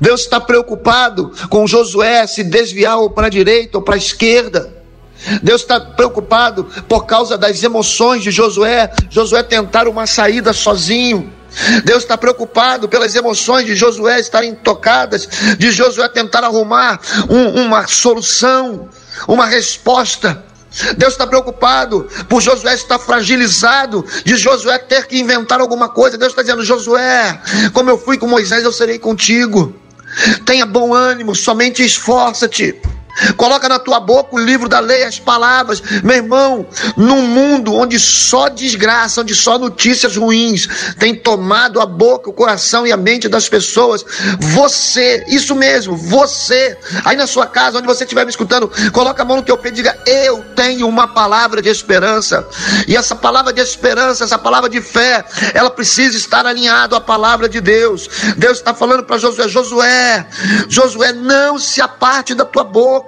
Deus 0.00 0.22
está 0.22 0.40
preocupado 0.40 1.32
com 1.50 1.66
Josué 1.66 2.26
se 2.26 2.42
desviar 2.44 2.98
ou 2.98 3.10
para 3.10 3.26
a 3.26 3.30
direita 3.30 3.78
ou 3.78 3.84
para 3.84 3.94
a 3.94 3.98
esquerda. 3.98 4.75
Deus 5.42 5.62
está 5.62 5.80
preocupado 5.80 6.64
por 6.88 7.06
causa 7.06 7.36
das 7.38 7.62
emoções 7.62 8.22
de 8.22 8.30
Josué. 8.30 8.90
Josué 9.10 9.42
tentar 9.42 9.88
uma 9.88 10.06
saída 10.06 10.52
sozinho. 10.52 11.32
Deus 11.84 12.02
está 12.02 12.18
preocupado 12.18 12.88
pelas 12.88 13.14
emoções 13.14 13.66
de 13.66 13.74
Josué 13.74 14.20
estarem 14.20 14.54
tocadas, 14.54 15.26
de 15.56 15.70
Josué 15.70 16.06
tentar 16.08 16.44
arrumar 16.44 17.00
um, 17.30 17.62
uma 17.64 17.86
solução, 17.86 18.88
uma 19.26 19.46
resposta. 19.46 20.44
Deus 20.98 21.14
está 21.14 21.26
preocupado 21.26 22.06
por 22.28 22.42
Josué 22.42 22.74
estar 22.74 22.98
fragilizado, 22.98 24.04
de 24.24 24.36
Josué 24.36 24.76
ter 24.78 25.06
que 25.06 25.18
inventar 25.18 25.60
alguma 25.60 25.88
coisa. 25.88 26.18
Deus 26.18 26.32
está 26.32 26.42
dizendo: 26.42 26.62
Josué, 26.62 27.40
como 27.72 27.88
eu 27.88 27.96
fui 27.96 28.18
com 28.18 28.26
Moisés, 28.26 28.62
eu 28.62 28.72
serei 28.72 28.98
contigo. 28.98 29.74
Tenha 30.44 30.66
bom 30.66 30.92
ânimo, 30.92 31.34
somente 31.34 31.82
esforça-te. 31.82 32.78
Coloca 33.36 33.68
na 33.68 33.78
tua 33.78 33.98
boca 33.98 34.36
o 34.36 34.38
livro 34.38 34.68
da 34.68 34.78
lei, 34.78 35.04
as 35.04 35.18
palavras. 35.18 35.82
Meu 36.02 36.16
irmão, 36.16 36.66
num 36.96 37.22
mundo 37.22 37.74
onde 37.74 37.98
só 37.98 38.48
desgraça, 38.48 39.22
onde 39.22 39.34
só 39.34 39.58
notícias 39.58 40.16
ruins 40.16 40.68
tem 40.98 41.14
tomado 41.14 41.80
a 41.80 41.86
boca, 41.86 42.28
o 42.28 42.32
coração 42.32 42.86
e 42.86 42.92
a 42.92 42.96
mente 42.96 43.28
das 43.28 43.48
pessoas, 43.48 44.04
você, 44.38 45.24
isso 45.28 45.54
mesmo, 45.54 45.96
você, 45.96 46.76
aí 47.04 47.16
na 47.16 47.26
sua 47.26 47.46
casa, 47.46 47.78
onde 47.78 47.86
você 47.86 48.04
estiver 48.04 48.24
me 48.24 48.30
escutando, 48.30 48.70
coloca 48.92 49.22
a 49.22 49.24
mão 49.24 49.38
no 49.38 49.42
teu 49.42 49.56
peito 49.56 49.74
e 49.74 49.82
diga: 49.82 49.98
Eu 50.06 50.44
tenho 50.54 50.86
uma 50.86 51.08
palavra 51.08 51.62
de 51.62 51.68
esperança. 51.68 52.46
E 52.86 52.96
essa 52.96 53.14
palavra 53.14 53.52
de 53.52 53.60
esperança, 53.60 54.24
essa 54.24 54.38
palavra 54.38 54.68
de 54.68 54.80
fé, 54.80 55.24
ela 55.54 55.70
precisa 55.70 56.16
estar 56.16 56.44
alinhada 56.44 56.96
à 56.96 57.00
palavra 57.00 57.48
de 57.48 57.60
Deus. 57.60 58.08
Deus 58.36 58.58
está 58.58 58.74
falando 58.74 59.04
para 59.04 59.16
Josué: 59.16 59.48
Josué, 59.48 60.26
Josué, 60.68 61.12
não 61.12 61.58
se 61.58 61.80
aparte 61.80 62.34
da 62.34 62.44
tua 62.44 62.64
boca 62.64 63.05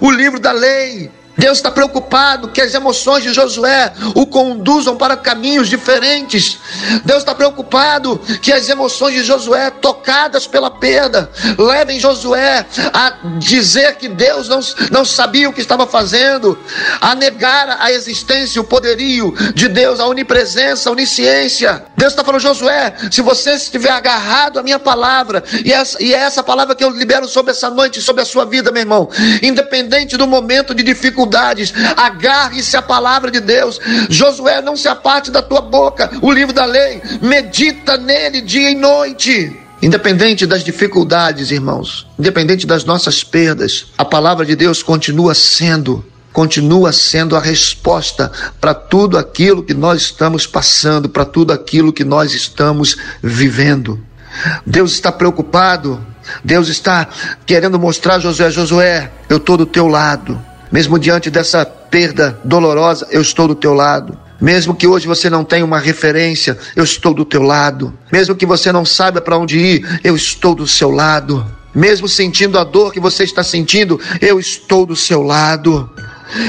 o 0.00 0.10
livro 0.10 0.38
da 0.38 0.52
lei. 0.52 1.10
Deus 1.38 1.58
está 1.58 1.70
preocupado 1.70 2.48
que 2.48 2.60
as 2.60 2.74
emoções 2.74 3.22
de 3.22 3.32
Josué 3.32 3.92
o 4.16 4.26
conduzam 4.26 4.96
para 4.96 5.16
caminhos 5.16 5.68
diferentes. 5.68 6.58
Deus 7.04 7.20
está 7.20 7.32
preocupado 7.32 8.18
que 8.42 8.52
as 8.52 8.68
emoções 8.68 9.14
de 9.14 9.22
Josué, 9.22 9.70
tocadas 9.70 10.48
pela 10.48 10.68
perda, 10.68 11.30
levem 11.56 12.00
Josué 12.00 12.66
a 12.92 13.18
dizer 13.38 13.94
que 13.96 14.08
Deus 14.08 14.48
não, 14.48 14.58
não 14.90 15.04
sabia 15.04 15.48
o 15.48 15.52
que 15.52 15.60
estava 15.60 15.86
fazendo, 15.86 16.58
a 17.00 17.14
negar 17.14 17.78
a 17.80 17.92
existência, 17.92 18.60
o 18.60 18.64
poderio 18.64 19.32
de 19.54 19.68
Deus, 19.68 20.00
a 20.00 20.06
onipresença, 20.06 20.88
a 20.88 20.92
onisciência. 20.92 21.84
Deus 21.96 22.12
está 22.12 22.24
falando, 22.24 22.42
Josué, 22.42 22.94
se 23.12 23.22
você 23.22 23.52
estiver 23.52 23.90
agarrado 23.90 24.58
à 24.58 24.62
minha 24.62 24.78
palavra, 24.80 25.44
e 25.64 25.72
essa, 25.72 26.02
e 26.02 26.12
é 26.12 26.18
essa 26.18 26.42
palavra 26.42 26.74
que 26.74 26.82
eu 26.82 26.90
libero 26.90 27.28
sobre 27.28 27.52
essa 27.52 27.70
noite, 27.70 28.02
sobre 28.02 28.22
a 28.22 28.26
sua 28.26 28.44
vida, 28.44 28.72
meu 28.72 28.82
irmão, 28.82 29.08
independente 29.40 30.16
do 30.16 30.26
momento 30.26 30.74
de 30.74 30.82
dificuldade, 30.82 31.27
dificuldades, 31.28 31.72
agarre-se 31.96 32.76
à 32.76 32.82
palavra 32.82 33.30
de 33.30 33.40
Deus. 33.40 33.78
Josué, 34.08 34.60
não 34.62 34.76
se 34.76 34.88
aparte 34.88 35.30
da 35.30 35.42
tua 35.42 35.60
boca 35.60 36.10
o 36.22 36.32
livro 36.32 36.52
da 36.52 36.64
lei, 36.64 37.00
medita 37.20 37.96
nele 37.96 38.40
dia 38.40 38.70
e 38.70 38.74
noite. 38.74 39.56
Independente 39.80 40.44
das 40.44 40.64
dificuldades, 40.64 41.52
irmãos, 41.52 42.06
independente 42.18 42.66
das 42.66 42.84
nossas 42.84 43.22
perdas, 43.22 43.86
a 43.96 44.04
palavra 44.04 44.44
de 44.44 44.56
Deus 44.56 44.82
continua 44.82 45.34
sendo 45.34 46.04
continua 46.30 46.92
sendo 46.92 47.34
a 47.34 47.40
resposta 47.40 48.30
para 48.60 48.72
tudo 48.72 49.18
aquilo 49.18 49.60
que 49.60 49.74
nós 49.74 50.02
estamos 50.02 50.46
passando, 50.46 51.08
para 51.08 51.24
tudo 51.24 51.52
aquilo 51.52 51.92
que 51.92 52.04
nós 52.04 52.32
estamos 52.32 52.96
vivendo. 53.20 53.98
Deus 54.64 54.92
está 54.92 55.10
preocupado, 55.10 56.00
Deus 56.44 56.68
está 56.68 57.08
querendo 57.44 57.76
mostrar 57.76 58.16
a 58.16 58.18
Josué: 58.20 58.50
Josué, 58.50 59.10
eu 59.28 59.38
estou 59.38 59.56
do 59.56 59.66
teu 59.66 59.88
lado. 59.88 60.40
Mesmo 60.70 60.98
diante 60.98 61.30
dessa 61.30 61.64
perda 61.64 62.38
dolorosa, 62.44 63.06
eu 63.10 63.20
estou 63.20 63.48
do 63.48 63.54
teu 63.54 63.72
lado. 63.74 64.18
Mesmo 64.40 64.74
que 64.74 64.86
hoje 64.86 65.06
você 65.06 65.28
não 65.28 65.44
tenha 65.44 65.64
uma 65.64 65.78
referência, 65.78 66.56
eu 66.76 66.84
estou 66.84 67.12
do 67.12 67.24
teu 67.24 67.42
lado. 67.42 67.92
Mesmo 68.12 68.36
que 68.36 68.46
você 68.46 68.70
não 68.70 68.84
saiba 68.84 69.20
para 69.20 69.38
onde 69.38 69.58
ir, 69.58 70.00
eu 70.04 70.14
estou 70.14 70.54
do 70.54 70.66
seu 70.66 70.90
lado. 70.90 71.44
Mesmo 71.74 72.08
sentindo 72.08 72.58
a 72.58 72.64
dor 72.64 72.92
que 72.92 73.00
você 73.00 73.24
está 73.24 73.42
sentindo, 73.42 74.00
eu 74.20 74.38
estou 74.38 74.86
do 74.86 74.94
seu 74.94 75.22
lado. 75.22 75.90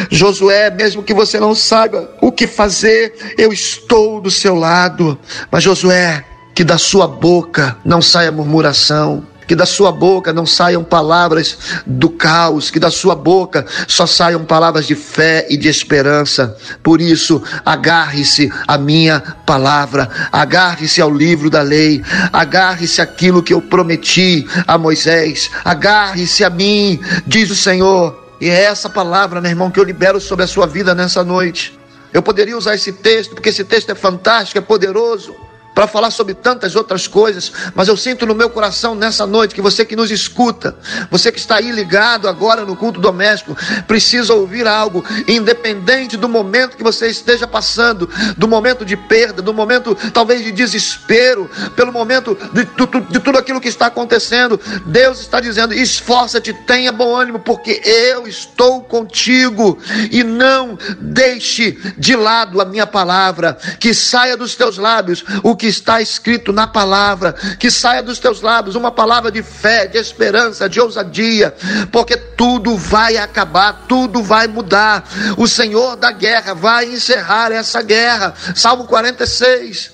Josué, 0.09 0.69
mesmo 0.69 1.01
que 1.01 1.13
você 1.13 1.39
não 1.39 1.55
saiba 1.55 2.09
o 2.21 2.31
que 2.31 2.45
fazer, 2.45 3.13
eu 3.37 3.51
estou 3.51 4.21
do 4.21 4.29
seu 4.29 4.55
lado. 4.55 5.17
Mas 5.51 5.63
Josué, 5.63 6.23
que 6.53 6.63
da 6.63 6.77
sua 6.77 7.07
boca 7.07 7.77
não 7.85 8.01
saia 8.01 8.31
murmuração, 8.31 9.25
que 9.49 9.55
da 9.55 9.65
sua 9.65 9.91
boca 9.91 10.31
não 10.31 10.45
saiam 10.45 10.83
palavras 10.83 11.57
do 11.83 12.07
caos, 12.07 12.69
que 12.69 12.79
da 12.79 12.91
sua 12.91 13.15
boca 13.15 13.65
só 13.87 14.05
saiam 14.05 14.45
palavras 14.45 14.85
de 14.85 14.93
fé 14.93 15.47
e 15.49 15.57
de 15.57 15.67
esperança. 15.67 16.55
Por 16.83 17.01
isso, 17.01 17.41
agarre-se 17.65 18.53
à 18.67 18.77
minha 18.77 19.19
palavra, 19.47 20.07
agarre-se 20.31 21.01
ao 21.01 21.09
livro 21.09 21.49
da 21.49 21.63
lei, 21.63 22.03
agarre-se 22.31 23.01
àquilo 23.01 23.41
que 23.41 23.51
eu 23.51 23.59
prometi 23.59 24.47
a 24.67 24.77
Moisés, 24.77 25.49
agarre-se 25.65 26.43
a 26.43 26.49
mim, 26.51 26.99
diz 27.25 27.49
o 27.49 27.55
Senhor. 27.55 28.35
E 28.39 28.47
é 28.47 28.65
essa 28.65 28.87
palavra, 28.87 29.41
meu 29.41 29.49
irmão, 29.49 29.71
que 29.71 29.79
eu 29.79 29.83
libero 29.83 30.21
sobre 30.21 30.45
a 30.45 30.47
sua 30.47 30.67
vida 30.67 30.93
nessa 30.93 31.23
noite. 31.23 31.75
Eu 32.13 32.21
poderia 32.21 32.55
usar 32.55 32.75
esse 32.75 32.91
texto, 32.91 33.33
porque 33.33 33.49
esse 33.49 33.63
texto 33.63 33.89
é 33.89 33.95
fantástico, 33.95 34.59
é 34.59 34.61
poderoso 34.61 35.48
para 35.79 35.87
falar 35.87 36.11
sobre 36.11 36.33
tantas 36.33 36.75
outras 36.75 37.07
coisas, 37.07 37.53
mas 37.73 37.87
eu 37.87 37.95
sinto 37.95 38.25
no 38.25 38.35
meu 38.35 38.49
coração 38.49 38.93
nessa 38.93 39.25
noite 39.25 39.55
que 39.55 39.61
você 39.61 39.85
que 39.85 39.95
nos 39.95 40.11
escuta, 40.11 40.75
você 41.09 41.31
que 41.31 41.39
está 41.39 41.55
aí 41.55 41.71
ligado 41.71 42.27
agora 42.27 42.65
no 42.65 42.75
culto 42.75 42.99
doméstico, 42.99 43.55
precisa 43.87 44.33
ouvir 44.33 44.67
algo, 44.67 45.05
independente 45.25 46.17
do 46.17 46.27
momento 46.27 46.75
que 46.75 46.83
você 46.83 47.07
esteja 47.07 47.47
passando, 47.47 48.09
do 48.35 48.45
momento 48.45 48.83
de 48.83 48.97
perda, 48.97 49.41
do 49.41 49.53
momento 49.53 49.95
talvez 50.11 50.43
de 50.43 50.51
desespero, 50.51 51.49
pelo 51.77 51.93
momento 51.93 52.37
de, 52.51 52.65
de, 53.09 53.19
tudo 53.21 53.37
aquilo 53.37 53.61
que 53.61 53.69
está 53.69 53.85
acontecendo. 53.85 54.59
Deus 54.85 55.21
está 55.21 55.39
dizendo: 55.39 55.73
esforça-te, 55.73 56.51
tenha 56.51 56.91
bom 56.91 57.15
ânimo, 57.15 57.39
porque 57.39 57.81
eu 57.85 58.27
estou 58.27 58.81
contigo 58.81 59.79
e 60.11 60.25
não 60.25 60.77
deixe 60.99 61.79
de 61.97 62.17
lado 62.17 62.59
a 62.59 62.65
minha 62.65 62.85
palavra, 62.85 63.57
que 63.79 63.93
saia 63.93 64.35
dos 64.35 64.55
teus 64.55 64.77
lábios 64.77 65.23
o 65.41 65.55
que 65.55 65.68
está 65.69 66.01
escrito 66.01 66.51
na 66.51 66.67
palavra, 66.67 67.33
que 67.57 67.71
saia 67.71 68.03
dos 68.03 68.19
teus 68.19 68.41
lábios 68.41 68.75
uma 68.75 68.91
palavra 68.91 69.31
de 69.31 69.41
fé, 69.41 69.87
de 69.87 69.97
esperança, 69.97 70.67
de 70.67 70.79
ousadia, 70.79 71.55
porque 71.91 72.17
tudo 72.17 72.75
vai 72.75 73.17
acabar, 73.17 73.85
tudo 73.87 74.21
vai 74.21 74.47
mudar. 74.47 75.07
O 75.37 75.47
Senhor 75.47 75.95
da 75.95 76.11
guerra 76.11 76.53
vai 76.53 76.85
encerrar 76.85 77.51
essa 77.51 77.81
guerra. 77.81 78.33
Salmo 78.55 78.85
46. 78.85 79.91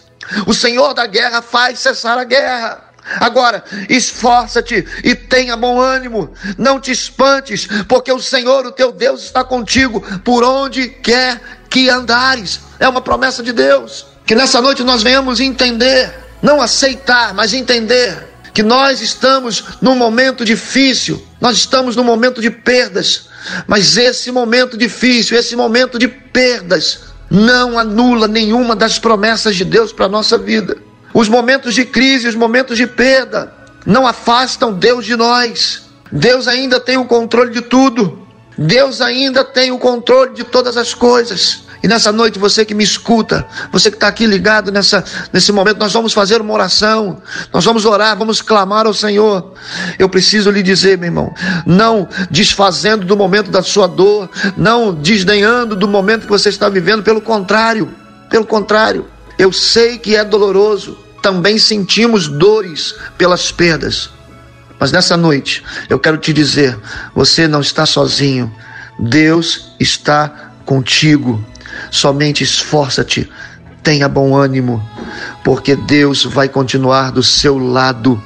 O 0.47 0.53
Senhor 0.53 0.93
da 0.93 1.05
guerra 1.05 1.41
faz 1.41 1.79
cessar 1.79 2.17
a 2.17 2.23
guerra. 2.23 2.85
Agora, 3.19 3.63
esforça-te 3.87 4.85
e 5.03 5.13
tenha 5.13 5.55
bom 5.55 5.79
ânimo, 5.79 6.33
não 6.57 6.79
te 6.79 6.91
espantes, 6.91 7.67
porque 7.87 8.11
o 8.11 8.19
Senhor, 8.19 8.65
o 8.65 8.71
teu 8.71 8.91
Deus, 8.91 9.21
está 9.23 9.43
contigo 9.43 10.01
por 10.21 10.43
onde 10.43 10.89
quer 10.89 11.39
que 11.69 11.87
andares. 11.87 12.61
É 12.79 12.89
uma 12.89 13.01
promessa 13.01 13.43
de 13.43 13.53
Deus. 13.53 14.14
Que 14.25 14.33
nessa 14.33 14.59
noite 14.59 14.83
nós 14.83 15.03
venhamos 15.03 15.39
entender, 15.39 16.13
não 16.41 16.61
aceitar, 16.61 17.33
mas 17.33 17.53
entender 17.53 18.27
que 18.53 18.63
nós 18.63 19.01
estamos 19.01 19.63
num 19.81 19.95
momento 19.95 20.43
difícil, 20.43 21.21
nós 21.39 21.57
estamos 21.57 21.95
num 21.95 22.03
momento 22.03 22.41
de 22.41 22.49
perdas, 22.49 23.27
mas 23.67 23.97
esse 23.97 24.31
momento 24.31 24.77
difícil, 24.77 25.37
esse 25.37 25.55
momento 25.55 25.99
de 25.99 26.07
perdas, 26.07 27.01
não 27.29 27.77
anula 27.77 28.27
nenhuma 28.27 28.75
das 28.75 28.97
promessas 28.97 29.55
de 29.55 29.65
Deus 29.65 29.91
para 29.91 30.05
a 30.05 30.09
nossa 30.09 30.37
vida. 30.37 30.77
Os 31.13 31.29
momentos 31.29 31.73
de 31.73 31.85
crise, 31.85 32.27
os 32.27 32.35
momentos 32.35 32.77
de 32.77 32.87
perda, 32.87 33.53
não 33.85 34.07
afastam 34.07 34.73
Deus 34.73 35.05
de 35.05 35.15
nós. 35.15 35.83
Deus 36.11 36.47
ainda 36.47 36.79
tem 36.79 36.97
o 36.97 37.05
controle 37.05 37.51
de 37.51 37.61
tudo. 37.61 38.25
Deus 38.57 39.01
ainda 39.01 39.43
tem 39.43 39.71
o 39.71 39.77
controle 39.77 40.33
de 40.33 40.43
todas 40.43 40.77
as 40.77 40.93
coisas. 40.93 41.64
E 41.85 41.87
nessa 41.87 42.11
noite, 42.11 42.39
você 42.39 42.65
que 42.65 42.73
me 42.73 42.83
escuta, 42.83 43.45
você 43.71 43.91
que 43.91 43.97
está 43.97 44.07
aqui 44.07 44.25
ligado 44.25 44.71
nessa, 44.71 45.05
nesse 45.31 45.51
momento, 45.51 45.77
nós 45.77 45.93
vamos 45.93 46.13
fazer 46.13 46.41
uma 46.41 46.51
oração, 46.51 47.21
nós 47.53 47.63
vamos 47.63 47.85
orar, 47.85 48.17
vamos 48.17 48.41
clamar 48.41 48.87
ao 48.87 48.93
Senhor. 48.93 49.53
Eu 49.99 50.09
preciso 50.09 50.49
lhe 50.49 50.63
dizer, 50.63 50.97
meu 50.97 51.09
irmão, 51.09 51.31
não 51.63 52.09
desfazendo 52.31 53.05
do 53.05 53.15
momento 53.15 53.51
da 53.51 53.61
sua 53.61 53.85
dor, 53.85 54.27
não 54.57 54.95
desdenhando 54.95 55.75
do 55.75 55.87
momento 55.87 56.23
que 56.23 56.31
você 56.31 56.49
está 56.49 56.67
vivendo, 56.69 57.03
pelo 57.03 57.21
contrário, 57.21 57.93
pelo 58.31 58.47
contrário, 58.47 59.05
eu 59.37 59.53
sei 59.53 59.99
que 59.99 60.15
é 60.15 60.25
doloroso, 60.25 60.97
também 61.21 61.59
sentimos 61.59 62.27
dores 62.27 62.95
pelas 63.15 63.51
perdas. 63.51 64.09
Mas 64.79 64.91
nessa 64.91 65.15
noite, 65.15 65.63
eu 65.87 65.99
quero 65.99 66.17
te 66.17 66.33
dizer: 66.33 66.79
você 67.13 67.47
não 67.47 67.61
está 67.61 67.85
sozinho, 67.85 68.51
Deus 68.97 69.71
está 69.79 70.49
contigo. 70.65 71.45
Somente 71.91 72.43
esforça-te, 72.43 73.29
tenha 73.83 74.09
bom 74.09 74.35
ânimo, 74.35 74.83
porque 75.43 75.75
Deus 75.75 76.25
vai 76.25 76.49
continuar 76.49 77.11
do 77.11 77.23
seu 77.23 77.57
lado. 77.57 78.21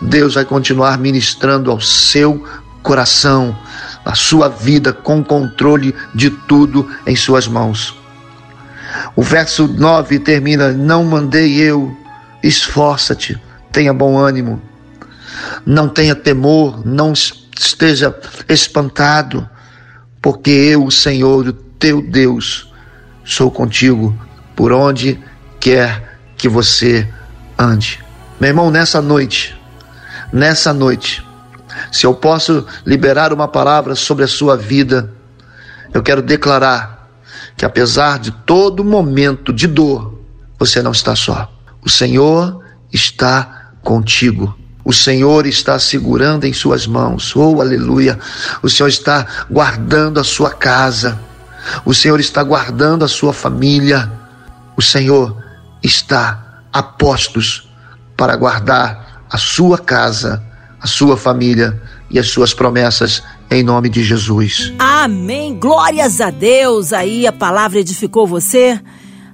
Deus 0.00 0.34
vai 0.34 0.44
continuar 0.44 0.98
ministrando 0.98 1.70
ao 1.70 1.80
seu 1.80 2.44
coração, 2.82 3.56
a 4.04 4.14
sua 4.14 4.48
vida 4.48 4.92
com 4.92 5.22
controle 5.22 5.94
de 6.14 6.30
tudo 6.30 6.88
em 7.06 7.14
suas 7.14 7.46
mãos. 7.46 7.94
O 9.14 9.22
verso 9.22 9.68
9 9.68 10.18
termina: 10.20 10.72
Não 10.72 11.04
mandei 11.04 11.54
eu, 11.56 11.96
esforça-te, 12.42 13.40
tenha 13.70 13.92
bom 13.92 14.18
ânimo, 14.18 14.60
não 15.64 15.88
tenha 15.88 16.14
temor, 16.14 16.84
não 16.84 17.12
esteja 17.12 18.14
espantado, 18.48 19.48
porque 20.20 20.50
eu, 20.50 20.84
o 20.84 20.90
Senhor, 20.90 21.46
o 21.46 21.52
teu 21.52 22.02
Deus, 22.02 22.69
sou 23.30 23.48
contigo 23.48 24.18
por 24.56 24.72
onde 24.72 25.18
quer 25.60 26.18
que 26.36 26.48
você 26.48 27.08
ande. 27.56 28.00
Meu 28.40 28.48
irmão, 28.48 28.70
nessa 28.70 29.00
noite, 29.00 29.56
nessa 30.32 30.72
noite, 30.72 31.24
Se 31.92 32.04
eu 32.04 32.12
posso 32.12 32.66
liberar 32.84 33.32
uma 33.32 33.46
palavra 33.48 33.94
sobre 33.94 34.24
a 34.24 34.28
sua 34.28 34.56
vida, 34.56 35.12
eu 35.94 36.02
quero 36.02 36.20
declarar 36.20 37.08
que 37.56 37.64
apesar 37.64 38.18
de 38.18 38.32
todo 38.32 38.84
momento 38.84 39.52
de 39.52 39.66
dor, 39.66 40.20
você 40.58 40.82
não 40.82 40.90
está 40.90 41.14
só. 41.14 41.50
O 41.80 41.88
Senhor 41.88 42.62
está 42.92 43.70
contigo. 43.82 44.54
O 44.84 44.92
Senhor 44.92 45.46
está 45.46 45.78
segurando 45.78 46.44
em 46.44 46.52
suas 46.52 46.86
mãos. 46.86 47.34
Oh, 47.36 47.60
aleluia. 47.60 48.18
O 48.62 48.68
Senhor 48.68 48.88
está 48.88 49.26
guardando 49.48 50.18
a 50.18 50.24
sua 50.24 50.50
casa. 50.50 51.18
O 51.84 51.94
Senhor 51.94 52.20
está 52.20 52.42
guardando 52.42 53.04
a 53.04 53.08
sua 53.08 53.32
família. 53.32 54.10
O 54.76 54.82
Senhor 54.82 55.36
está 55.82 56.62
a 56.72 56.82
postos 56.82 57.68
para 58.16 58.36
guardar 58.36 59.24
a 59.30 59.38
sua 59.38 59.78
casa, 59.78 60.42
a 60.80 60.86
sua 60.86 61.16
família 61.16 61.80
e 62.10 62.18
as 62.18 62.28
suas 62.28 62.52
promessas 62.52 63.22
em 63.50 63.62
nome 63.62 63.88
de 63.88 64.04
Jesus. 64.04 64.72
Amém. 64.78 65.58
Glórias 65.58 66.20
a 66.20 66.30
Deus. 66.30 66.92
Aí 66.92 67.26
a 67.26 67.32
palavra 67.32 67.80
edificou 67.80 68.26
você. 68.26 68.80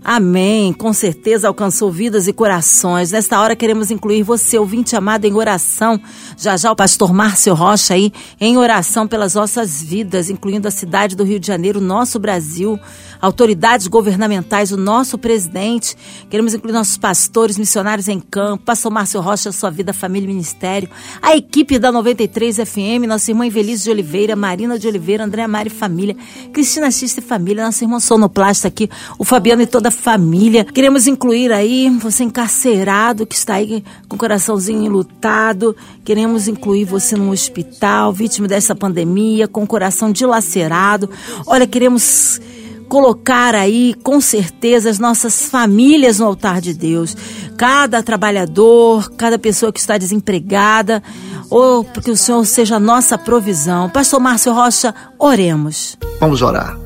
Amém. 0.09 0.73
Com 0.73 0.93
certeza 0.93 1.49
alcançou 1.49 1.91
vidas 1.91 2.29
e 2.29 2.33
corações. 2.33 3.11
Nesta 3.11 3.41
hora 3.41 3.57
queremos 3.57 3.91
incluir 3.91 4.23
você, 4.23 4.57
ouvinte 4.57 4.95
amado, 4.95 5.25
em 5.25 5.35
oração. 5.35 6.01
Já 6.39 6.57
já 6.57 6.71
o 6.71 6.77
pastor 6.77 7.13
Márcio 7.13 7.53
Rocha 7.55 7.95
aí, 7.95 8.13
em 8.41 8.57
oração 8.57 9.09
pelas 9.09 9.35
nossas 9.35 9.83
vidas, 9.83 10.31
incluindo 10.31 10.69
a 10.69 10.71
cidade 10.71 11.17
do 11.17 11.25
Rio 11.25 11.41
de 11.41 11.49
Janeiro, 11.49 11.81
nosso 11.81 12.21
Brasil, 12.21 12.79
autoridades 13.21 13.89
governamentais, 13.89 14.71
o 14.71 14.77
nosso 14.77 15.19
presidente. 15.19 15.97
Queremos 16.31 16.55
incluir 16.55 16.73
nossos 16.73 16.97
pastores, 16.97 17.59
missionários 17.59 18.07
em 18.07 18.21
campo, 18.21 18.63
pastor 18.63 18.93
Márcio 18.93 19.21
Rocha, 19.21 19.51
sua 19.51 19.71
vida, 19.71 19.93
família 19.93 20.27
e 20.27 20.29
ministério, 20.29 20.89
a 21.21 21.35
equipe 21.35 21.81
da 21.81 21.91
93 21.91 22.59
FM, 22.59 23.09
nossa 23.09 23.33
irmã 23.33 23.45
Invelise 23.45 23.83
de 23.83 23.91
Oliveira, 23.91 24.37
Marina 24.37 24.79
de 24.79 24.87
Oliveira, 24.87 25.25
Andréa 25.25 25.49
Mari 25.49 25.69
Família, 25.69 26.17
Cristina 26.53 26.93
Xista 26.93 27.19
e 27.19 27.25
Família, 27.25 27.65
nossa 27.65 27.83
irmã 27.83 27.99
Sonoplasta 27.99 28.69
aqui, 28.69 28.89
o 29.19 29.25
Fabiano 29.25 29.63
e 29.63 29.67
toda 29.67 29.89
a 29.89 29.96
família. 29.97 30.65
Queremos 30.65 31.07
incluir 31.07 31.53
aí 31.53 31.91
você 31.99 32.23
encarcerado 32.23 33.27
que 33.27 33.35
está 33.35 33.55
aí 33.55 33.83
com 34.09 34.17
o 34.17 34.19
coraçãozinho 34.19 34.85
enlutado. 34.85 35.75
Queremos 36.05 36.47
incluir 36.47 36.85
você 36.85 37.17
no 37.17 37.31
hospital, 37.31 38.13
vítima 38.13 38.47
dessa 38.47 38.75
pandemia, 38.75 39.49
com 39.49 39.65
o 39.65 39.67
coração 39.67 40.13
dilacerado. 40.13 41.11
Olha, 41.47 41.67
queremos 41.67 42.41
colocar 42.89 43.55
aí 43.55 43.95
com 44.03 44.21
certeza 44.21 44.91
as 44.91 44.99
nossas 44.99 45.49
famílias 45.49 46.19
no 46.19 46.27
altar 46.27 46.61
de 46.61 46.73
Deus. 46.73 47.17
Cada 47.57 48.03
trabalhador, 48.03 49.11
cada 49.17 49.39
pessoa 49.39 49.73
que 49.73 49.81
está 49.81 49.99
desempregada, 49.99 51.03
ou 51.51 51.85
porque 51.85 52.11
o 52.11 52.17
Senhor 52.17 52.45
seja 52.45 52.77
a 52.77 52.81
nossa 52.81 53.17
provisão. 53.17 53.91
Pastor 53.91 54.21
Márcio 54.21 54.53
Rocha, 54.53 54.95
oremos. 55.19 55.97
Vamos 56.21 56.43
orar. 56.43 56.79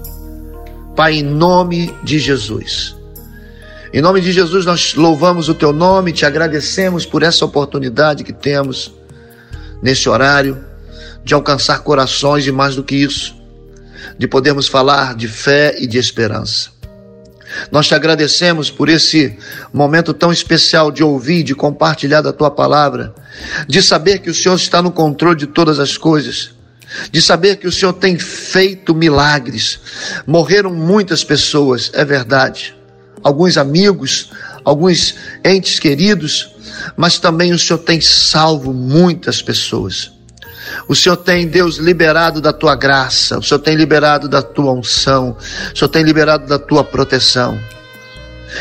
Pai, 0.96 1.14
em 1.14 1.22
nome 1.22 1.94
de 2.02 2.18
Jesus. 2.18 2.99
Em 3.92 4.00
nome 4.00 4.20
de 4.20 4.30
Jesus, 4.30 4.64
nós 4.64 4.94
louvamos 4.94 5.48
o 5.48 5.54
teu 5.54 5.72
nome, 5.72 6.12
te 6.12 6.24
agradecemos 6.24 7.04
por 7.04 7.24
essa 7.24 7.44
oportunidade 7.44 8.22
que 8.22 8.32
temos 8.32 8.94
nesse 9.82 10.08
horário 10.08 10.64
de 11.24 11.34
alcançar 11.34 11.80
corações 11.80 12.46
e 12.46 12.52
mais 12.52 12.76
do 12.76 12.84
que 12.84 12.94
isso, 12.94 13.34
de 14.16 14.28
podermos 14.28 14.68
falar 14.68 15.16
de 15.16 15.26
fé 15.26 15.74
e 15.80 15.88
de 15.88 15.98
esperança. 15.98 16.70
Nós 17.72 17.88
te 17.88 17.94
agradecemos 17.96 18.70
por 18.70 18.88
esse 18.88 19.36
momento 19.72 20.14
tão 20.14 20.30
especial 20.30 20.92
de 20.92 21.02
ouvir, 21.02 21.42
de 21.42 21.56
compartilhar 21.56 22.20
da 22.20 22.32
tua 22.32 22.48
palavra, 22.48 23.12
de 23.66 23.82
saber 23.82 24.20
que 24.20 24.30
o 24.30 24.34
Senhor 24.34 24.54
está 24.54 24.80
no 24.80 24.92
controle 24.92 25.36
de 25.36 25.48
todas 25.48 25.80
as 25.80 25.96
coisas, 25.96 26.52
de 27.10 27.20
saber 27.20 27.56
que 27.56 27.66
o 27.66 27.72
Senhor 27.72 27.94
tem 27.94 28.16
feito 28.16 28.94
milagres. 28.94 29.80
Morreram 30.28 30.72
muitas 30.72 31.24
pessoas, 31.24 31.90
é 31.92 32.04
verdade 32.04 32.78
alguns 33.22 33.56
amigos, 33.56 34.30
alguns 34.64 35.14
entes 35.44 35.78
queridos, 35.78 36.54
mas 36.96 37.18
também 37.18 37.52
o 37.52 37.58
Senhor 37.58 37.78
tem 37.78 38.00
salvo 38.00 38.72
muitas 38.72 39.42
pessoas. 39.42 40.12
O 40.86 40.94
Senhor 40.94 41.16
tem, 41.16 41.48
Deus, 41.48 41.76
liberado 41.76 42.40
da 42.40 42.52
tua 42.52 42.76
graça, 42.76 43.38
o 43.38 43.42
Senhor 43.42 43.60
tem 43.60 43.74
liberado 43.74 44.28
da 44.28 44.42
tua 44.42 44.72
unção, 44.72 45.36
o 45.72 45.76
Senhor 45.76 45.88
tem 45.88 46.02
liberado 46.02 46.46
da 46.46 46.58
tua 46.58 46.84
proteção. 46.84 47.58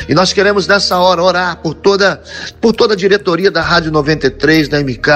E 0.07 0.13
nós 0.13 0.33
queremos 0.33 0.67
nessa 0.67 0.97
hora 0.99 1.23
orar 1.23 1.57
por 1.57 1.73
toda, 1.73 2.21
por 2.61 2.73
toda 2.73 2.93
a 2.93 2.97
diretoria 2.97 3.49
da 3.49 3.62
Rádio 3.62 3.91
93, 3.91 4.69
da 4.69 4.79
MK. 4.79 5.10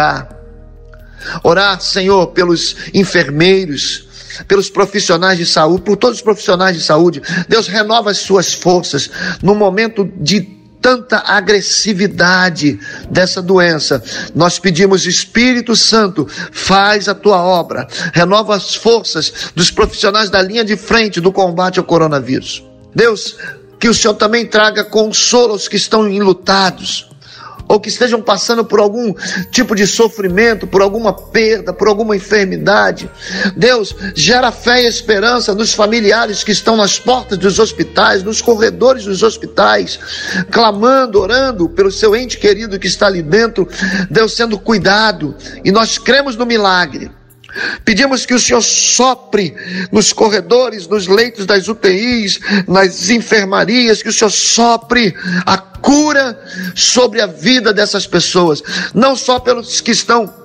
Orar, 1.44 1.80
Senhor, 1.80 2.28
pelos 2.28 2.76
enfermeiros, 2.94 4.08
pelos 4.48 4.70
profissionais 4.70 5.38
de 5.38 5.46
saúde, 5.46 5.84
por 5.84 5.98
todos 5.98 6.18
os 6.18 6.24
profissionais 6.24 6.78
de 6.78 6.84
saúde. 6.84 7.22
Deus 7.48 7.68
renova 7.68 8.12
as 8.12 8.18
suas 8.18 8.54
forças 8.54 9.10
no 9.42 9.56
momento 9.56 10.10
de 10.18 10.42
tanta 10.82 11.24
agressividade 11.26 12.78
dessa 13.10 13.42
doença. 13.42 14.04
Nós 14.36 14.60
pedimos, 14.60 15.06
Espírito 15.06 15.78
Santo, 15.78 16.28
faz 16.52 17.08
a 17.08 17.16
tua 17.16 17.42
obra, 17.42 17.88
renova 18.14 18.54
as 18.56 18.76
forças 18.76 19.52
dos 19.56 19.72
profissionais 19.72 20.30
da 20.30 20.42
linha 20.42 20.66
de 20.66 20.76
frente 20.76 21.22
do 21.22 21.32
combate 21.32 21.80
ao 21.80 21.86
coronavírus. 21.86 22.62
Deus, 22.94 23.38
que 23.80 23.88
o 23.88 23.94
Senhor 23.94 24.16
também 24.16 24.46
traga 24.46 24.84
consolo 24.84 25.54
aos 25.54 25.70
que 25.70 25.78
estão 25.78 26.08
enlutados 26.10 27.13
ou 27.68 27.80
que 27.80 27.90
estejam 27.90 28.22
passando 28.22 28.64
por 28.64 28.80
algum 28.80 29.14
tipo 29.52 29.76
de 29.76 29.88
sofrimento, 29.88 30.68
por 30.68 30.82
alguma 30.82 31.14
perda, 31.14 31.74
por 31.74 31.88
alguma 31.88 32.16
enfermidade. 32.16 33.10
Deus, 33.56 33.96
gera 34.16 34.52
fé 34.52 34.84
e 34.84 34.88
esperança 34.88 35.54
nos 35.54 35.74
familiares 35.74 36.44
que 36.44 36.52
estão 36.52 36.76
nas 36.76 37.00
portas 37.00 37.38
dos 37.38 37.60
hospitais, 37.60 38.24
nos 38.24 38.42
corredores 38.42 39.06
dos 39.06 39.24
hospitais, 39.24 40.00
clamando, 40.52 41.20
orando 41.20 41.70
pelo 41.70 41.92
seu 41.92 42.16
ente 42.16 42.38
querido 42.38 42.80
que 42.80 42.88
está 42.88 43.08
ali 43.08 43.22
dentro, 43.22 43.68
Deus 44.10 44.34
sendo 44.34 44.58
cuidado, 44.60 45.36
e 45.64 45.72
nós 45.72 45.98
cremos 45.98 46.36
no 46.36 46.46
milagre. 46.46 47.12
Pedimos 47.86 48.26
que 48.26 48.34
o 48.34 48.40
Senhor 48.40 48.62
sopre 48.62 49.56
nos 49.92 50.12
corredores, 50.12 50.88
nos 50.88 51.08
leitos 51.08 51.46
das 51.46 51.68
UTIs, 51.68 52.40
nas 52.68 53.10
enfermarias, 53.10 54.02
que 54.02 54.10
o 54.10 54.14
Senhor 54.14 54.32
sopre 54.32 55.16
a 55.46 55.58
cura 55.58 56.40
sobre 56.76 57.22
a 57.22 57.28
vida 57.28 57.74
dessas 57.74 58.08
pessoas, 58.08 58.64
não 58.94 59.16
só 59.16 59.40
pelos 59.40 59.82
que 59.82 59.92
estão 59.92 60.44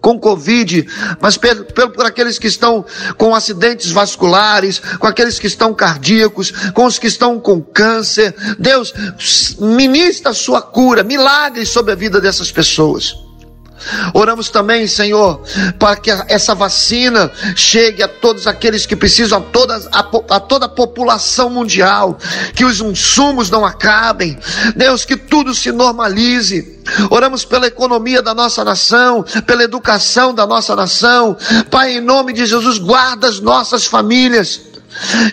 com 0.00 0.18
Covid, 0.18 0.86
mas 1.20 1.36
por, 1.36 1.90
por, 1.92 2.06
aqueles 2.06 2.38
que 2.38 2.46
estão 2.46 2.84
com 3.16 3.34
acidentes 3.34 3.90
vasculares, 3.90 4.80
com 4.98 5.06
aqueles 5.06 5.38
que 5.38 5.46
estão 5.46 5.74
cardíacos, 5.74 6.52
com 6.72 6.86
os 6.86 6.98
que 6.98 7.06
estão 7.06 7.38
com 7.38 7.60
câncer. 7.60 8.34
Deus, 8.58 8.94
ministra 9.58 10.30
a 10.30 10.34
sua 10.34 10.62
cura, 10.62 11.02
milagres 11.02 11.68
sobre 11.68 11.92
a 11.92 11.96
vida 11.96 12.20
dessas 12.20 12.50
pessoas. 12.50 13.27
Oramos 14.12 14.50
também, 14.50 14.86
Senhor, 14.86 15.42
para 15.78 15.96
que 15.96 16.10
essa 16.28 16.54
vacina 16.54 17.30
chegue 17.54 18.02
a 18.02 18.08
todos 18.08 18.46
aqueles 18.46 18.86
que 18.86 18.96
precisam, 18.96 19.38
a, 19.38 19.42
todas, 19.42 19.86
a, 19.86 20.00
a 20.30 20.40
toda 20.40 20.66
a 20.66 20.68
população 20.68 21.50
mundial, 21.50 22.18
que 22.54 22.64
os 22.64 22.80
insumos 22.80 23.50
não 23.50 23.64
acabem, 23.64 24.38
Deus, 24.76 25.04
que 25.04 25.16
tudo 25.16 25.54
se 25.54 25.70
normalize. 25.72 26.78
Oramos 27.10 27.44
pela 27.44 27.66
economia 27.66 28.22
da 28.22 28.34
nossa 28.34 28.64
nação, 28.64 29.24
pela 29.46 29.62
educação 29.62 30.32
da 30.34 30.46
nossa 30.46 30.74
nação. 30.74 31.36
Pai, 31.70 31.98
em 31.98 32.00
nome 32.00 32.32
de 32.32 32.46
Jesus, 32.46 32.78
guarda 32.78 33.28
as 33.28 33.40
nossas 33.40 33.84
famílias. 33.84 34.67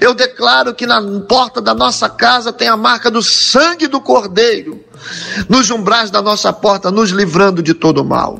Eu 0.02 0.13
declaro 0.13 0.74
que 0.74 0.86
na 0.86 1.02
porta 1.22 1.62
da 1.62 1.74
nossa 1.74 2.10
casa 2.10 2.52
tem 2.52 2.68
a 2.68 2.78
marca 2.78 3.10
do 3.10 3.22
sangue 3.22 3.88
do 3.88 4.02
Cordeiro 4.02 4.84
nos 5.48 5.70
umbrais 5.70 6.12
da 6.12 6.22
nossa 6.22 6.52
porta, 6.52 6.91
nos 6.91 7.12
livrando 7.12 7.62
de 7.63 7.74
todo 7.74 8.04
mal. 8.04 8.39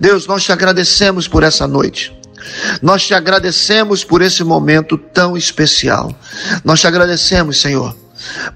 Deus, 0.00 0.26
nós 0.26 0.44
te 0.44 0.52
agradecemos 0.52 1.28
por 1.28 1.42
essa 1.42 1.66
noite. 1.66 2.16
Nós 2.82 3.06
te 3.06 3.14
agradecemos 3.14 4.04
por 4.04 4.22
esse 4.22 4.44
momento 4.44 4.96
tão 4.96 5.36
especial. 5.36 6.14
Nós 6.62 6.80
te 6.80 6.86
agradecemos, 6.86 7.60
Senhor, 7.60 7.94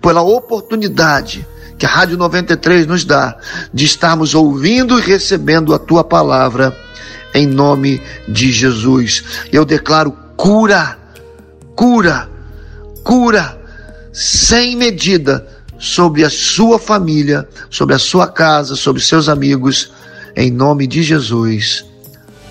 pela 0.00 0.22
oportunidade 0.22 1.46
que 1.78 1.86
a 1.86 1.88
Rádio 1.88 2.16
93 2.16 2.86
nos 2.86 3.04
dá 3.04 3.36
de 3.72 3.84
estarmos 3.84 4.34
ouvindo 4.34 4.98
e 4.98 5.02
recebendo 5.02 5.72
a 5.72 5.78
tua 5.78 6.02
palavra 6.02 6.76
em 7.32 7.46
nome 7.46 8.02
de 8.26 8.50
Jesus. 8.50 9.22
Eu 9.52 9.64
declaro 9.64 10.10
cura, 10.36 10.98
cura, 11.78 12.28
cura, 13.04 13.56
sem 14.12 14.74
medida 14.74 15.46
sobre 15.78 16.24
a 16.24 16.30
sua 16.30 16.76
família, 16.76 17.48
sobre 17.70 17.94
a 17.94 18.00
sua 18.00 18.26
casa, 18.26 18.74
sobre 18.74 19.00
seus 19.00 19.28
amigos, 19.28 19.92
em 20.34 20.50
nome 20.50 20.88
de 20.88 21.04
Jesus. 21.04 21.84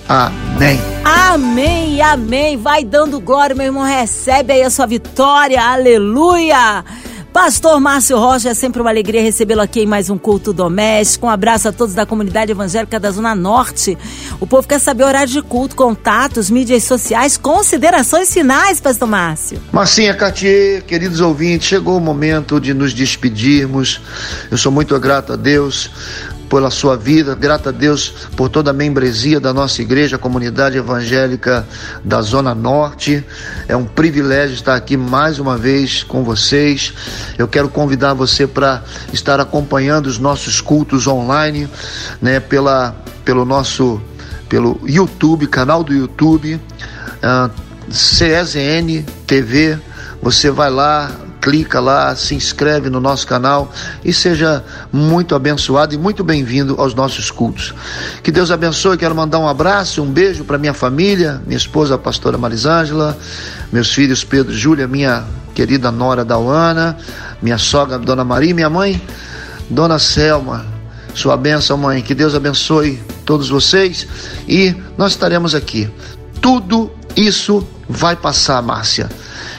Amém. 0.08 0.80
Amém, 1.04 2.02
amém. 2.02 2.56
Vai 2.56 2.86
dando 2.86 3.20
glória, 3.20 3.54
meu 3.54 3.66
irmão. 3.66 3.84
Recebe 3.84 4.54
aí 4.54 4.64
a 4.64 4.70
sua 4.70 4.86
vitória. 4.86 5.62
Aleluia. 5.62 6.86
Pastor 7.32 7.80
Márcio 7.80 8.18
Rocha, 8.18 8.50
é 8.50 8.54
sempre 8.54 8.82
uma 8.82 8.90
alegria 8.90 9.22
recebê-lo 9.22 9.62
aqui 9.62 9.82
em 9.82 9.86
mais 9.86 10.10
um 10.10 10.18
culto 10.18 10.52
doméstico. 10.52 11.28
Um 11.28 11.30
abraço 11.30 11.68
a 11.68 11.72
todos 11.72 11.94
da 11.94 12.06
comunidade 12.06 12.52
evangélica 12.52 13.00
da 13.00 13.12
Zona 13.12 13.36
Norte. 13.36 13.98
O 14.40 14.48
povo 14.48 14.68
quer 14.68 14.80
saber 14.80 15.04
horário 15.04 15.32
de 15.32 15.42
culto, 15.42 15.76
contatos, 15.76 16.50
mídias 16.50 16.84
sociais, 16.84 17.38
considerações 17.38 18.34
finais, 18.34 18.82
Pastor 18.82 19.08
Márcio. 19.08 19.62
Marcinha 19.72 20.16
Cartier, 20.16 20.84
queridos 20.84 21.22
ouvintes, 21.22 21.68
chegou 21.68 21.98
o 21.98 22.02
momento 22.02 22.60
de 22.60 22.74
nos 22.74 22.94
despedirmos. 22.94 24.02
Eu 24.50 24.58
sou 24.58 24.72
muito 24.72 25.00
grato 25.00 25.34
a 25.34 25.36
Deus 25.36 25.92
pela 26.50 26.70
sua 26.70 26.96
vida, 26.96 27.36
grato 27.36 27.70
a 27.70 27.72
Deus 27.72 28.10
por 28.36 28.50
toda 28.50 28.72
a 28.72 28.74
membresia 28.74 29.40
da 29.40 29.54
nossa 29.54 29.82
igreja, 29.82 30.18
comunidade 30.18 30.78
evangélica 30.78 31.68
da 32.04 32.22
Zona 32.22 32.56
Norte. 32.56 33.24
É 33.68 33.76
um 33.76 33.86
privilégio 33.86 34.56
estar 34.56 34.76
aqui 34.76 34.98
mais 34.98 35.40
uma 35.40 35.58
vez 35.58 36.04
com 36.04 36.24
vocês. 36.24 36.94
Eu 37.38 37.48
quero 37.48 37.70
convidar 37.70 38.14
você 38.14 38.48
para 38.48 38.84
estar 39.12 39.40
acompanhando 39.40 40.08
os 40.08 40.18
nossos 40.18 40.62
cultos 40.62 41.08
online, 41.08 41.70
né, 42.22 42.40
pela, 42.40 42.96
pelo 43.24 43.46
nosso 43.46 44.02
pelo 44.48 44.80
YouTube, 44.86 45.46
canal 45.48 45.84
do 45.84 45.94
YouTube, 45.94 46.56
uh, 46.56 46.62
ah, 47.22 47.50
CSN 47.90 49.04
TV. 49.26 49.78
Você 50.22 50.50
vai 50.50 50.70
lá, 50.70 51.12
clica 51.42 51.80
lá, 51.80 52.16
se 52.16 52.36
inscreve 52.36 52.90
no 52.90 53.00
nosso 53.00 53.26
canal 53.28 53.72
e 54.04 54.12
seja 54.12 54.64
muito 54.92 55.36
abençoado 55.36 55.94
e 55.94 55.98
muito 55.98 56.24
bem-vindo 56.24 56.76
aos 56.80 56.94
nossos 56.94 57.32
cultos. 57.32 57.74
Que 58.24 58.32
Deus 58.32 58.52
abençoe. 58.52 58.98
Quero 58.98 59.16
mandar 59.16 59.40
um 59.40 59.48
abraço, 59.48 60.02
um 60.02 60.12
beijo 60.12 60.44
para 60.44 60.58
minha 60.58 60.74
família, 60.74 61.42
minha 61.46 61.58
esposa, 61.58 61.96
a 61.96 61.98
pastora 61.98 62.38
Marisângela, 62.38 63.18
meus 63.72 63.94
filhos 63.94 64.24
Pedro 64.24 64.54
e 64.54 64.58
Júlia, 64.58 64.88
minha 64.88 65.24
querida 65.54 65.92
nora 65.92 66.26
Dauana, 66.26 66.98
minha 67.42 67.58
sogra 67.58 67.98
Dona 67.98 68.24
Maria, 68.24 68.54
minha 68.54 68.70
mãe 68.70 69.02
Dona 69.70 70.00
Selma. 70.00 70.66
Sua 71.14 71.36
bênção, 71.36 71.78
mãe. 71.78 72.02
Que 72.02 72.14
Deus 72.14 72.36
abençoe 72.36 73.02
todos 73.26 73.50
vocês 73.50 74.08
e 74.48 74.76
nós 74.98 75.14
estaremos 75.14 75.56
aqui. 75.56 75.90
Tudo 76.40 76.92
isso 77.16 77.68
vai 77.90 78.16
passar, 78.16 78.62
Márcia. 78.62 79.10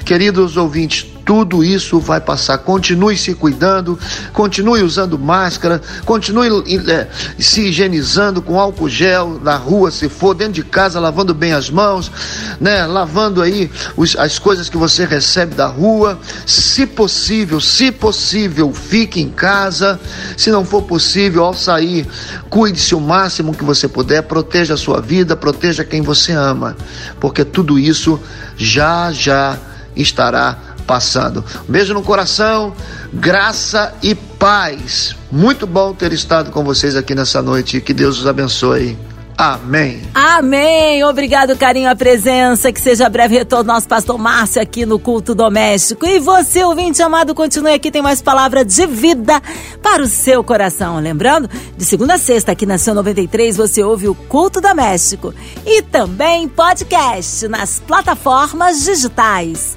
Queridos 0.05 0.57
ouvintes, 0.57 1.07
tudo 1.29 1.63
isso 1.63 2.01
vai 2.01 2.23
passar. 2.23 2.57
Continue 2.57 3.15
se 3.15 3.35
cuidando, 3.35 3.99
continue 4.33 4.83
usando 4.83 5.19
máscara, 5.19 5.79
continue 6.07 6.49
é, 6.91 7.07
se 7.39 7.69
higienizando 7.69 8.41
com 8.41 8.59
álcool 8.59 8.89
gel 8.89 9.39
na 9.45 9.55
rua, 9.55 9.91
se 9.91 10.09
for, 10.09 10.33
dentro 10.33 10.55
de 10.55 10.63
casa, 10.63 10.99
lavando 10.99 11.35
bem 11.35 11.53
as 11.53 11.69
mãos, 11.69 12.11
né? 12.59 12.87
Lavando 12.87 13.43
aí 13.43 13.71
os, 13.95 14.17
as 14.17 14.39
coisas 14.39 14.71
que 14.71 14.79
você 14.79 15.05
recebe 15.05 15.55
da 15.55 15.67
rua. 15.67 16.19
Se 16.47 16.87
possível, 16.87 17.61
se 17.61 17.93
possível, 17.93 18.73
fique 18.73 19.21
em 19.21 19.29
casa. 19.29 20.01
Se 20.35 20.51
não 20.51 20.65
for 20.65 20.81
possível, 20.81 21.45
ao 21.45 21.53
sair, 21.53 22.07
cuide-se 22.49 22.95
o 22.95 23.01
máximo 23.01 23.53
que 23.53 23.65
você 23.65 23.87
puder, 23.87 24.23
proteja 24.23 24.73
a 24.73 24.79
sua 24.79 25.03
vida, 25.03 25.37
proteja 25.37 25.85
quem 25.85 26.01
você 26.01 26.33
ama, 26.33 26.75
porque 27.21 27.45
tudo 27.45 27.79
isso 27.79 28.19
já 28.57 29.13
já 29.13 29.59
estará 29.95 30.57
passando. 30.89 31.45
Beijo 31.69 31.93
no 31.93 32.03
coração, 32.03 32.73
graça 33.13 33.95
e 34.03 34.15
paz. 34.15 35.15
Muito 35.31 35.67
bom 35.67 35.93
ter 35.93 36.13
estado 36.15 36.51
com 36.51 36.65
vocês 36.65 36.97
aqui 36.97 37.15
nessa 37.15 37.43
noite. 37.43 37.83
Que 37.83 37.93
Deus 37.93 38.19
os 38.19 38.27
abençoe. 38.27 38.97
Amém. 39.37 40.03
Amém. 40.13 41.05
Obrigado, 41.05 41.57
carinho, 41.57 41.89
a 41.89 41.95
presença. 41.95 42.73
Que 42.73 42.81
seja 42.81 43.09
breve 43.09 43.39
retorno 43.39 43.73
nosso 43.73 43.87
pastor 43.87 44.19
Márcio 44.19 44.61
aqui 44.61 44.85
no 44.85 44.99
culto 44.99 45.33
doméstico. 45.33 46.05
E 46.05 46.19
você, 46.19 46.65
ouvinte 46.65 47.01
amado, 47.03 47.37
continue 47.37 47.73
aqui, 47.73 47.89
tem 47.89 48.03
mais 48.03 48.21
palavra 48.21 48.65
de 48.65 48.85
vida 48.87 49.41
para 49.81 50.03
o 50.03 50.09
seu 50.09 50.43
coração. 50.43 50.99
Lembrando, 50.99 51.49
de 51.77 51.85
segunda 51.85 52.15
a 52.15 52.19
sexta, 52.19 52.51
aqui 52.51 52.67
na 52.67 52.79
Seu 52.79 52.95
93, 52.95 53.57
você 53.57 53.81
ouve 53.81 54.09
o 54.09 54.15
culto 54.15 54.61
doméstico 54.61 55.33
e 55.65 55.83
também 55.83 56.49
podcast 56.49 57.47
nas 57.47 57.79
plataformas 57.79 58.83
digitais 58.83 59.77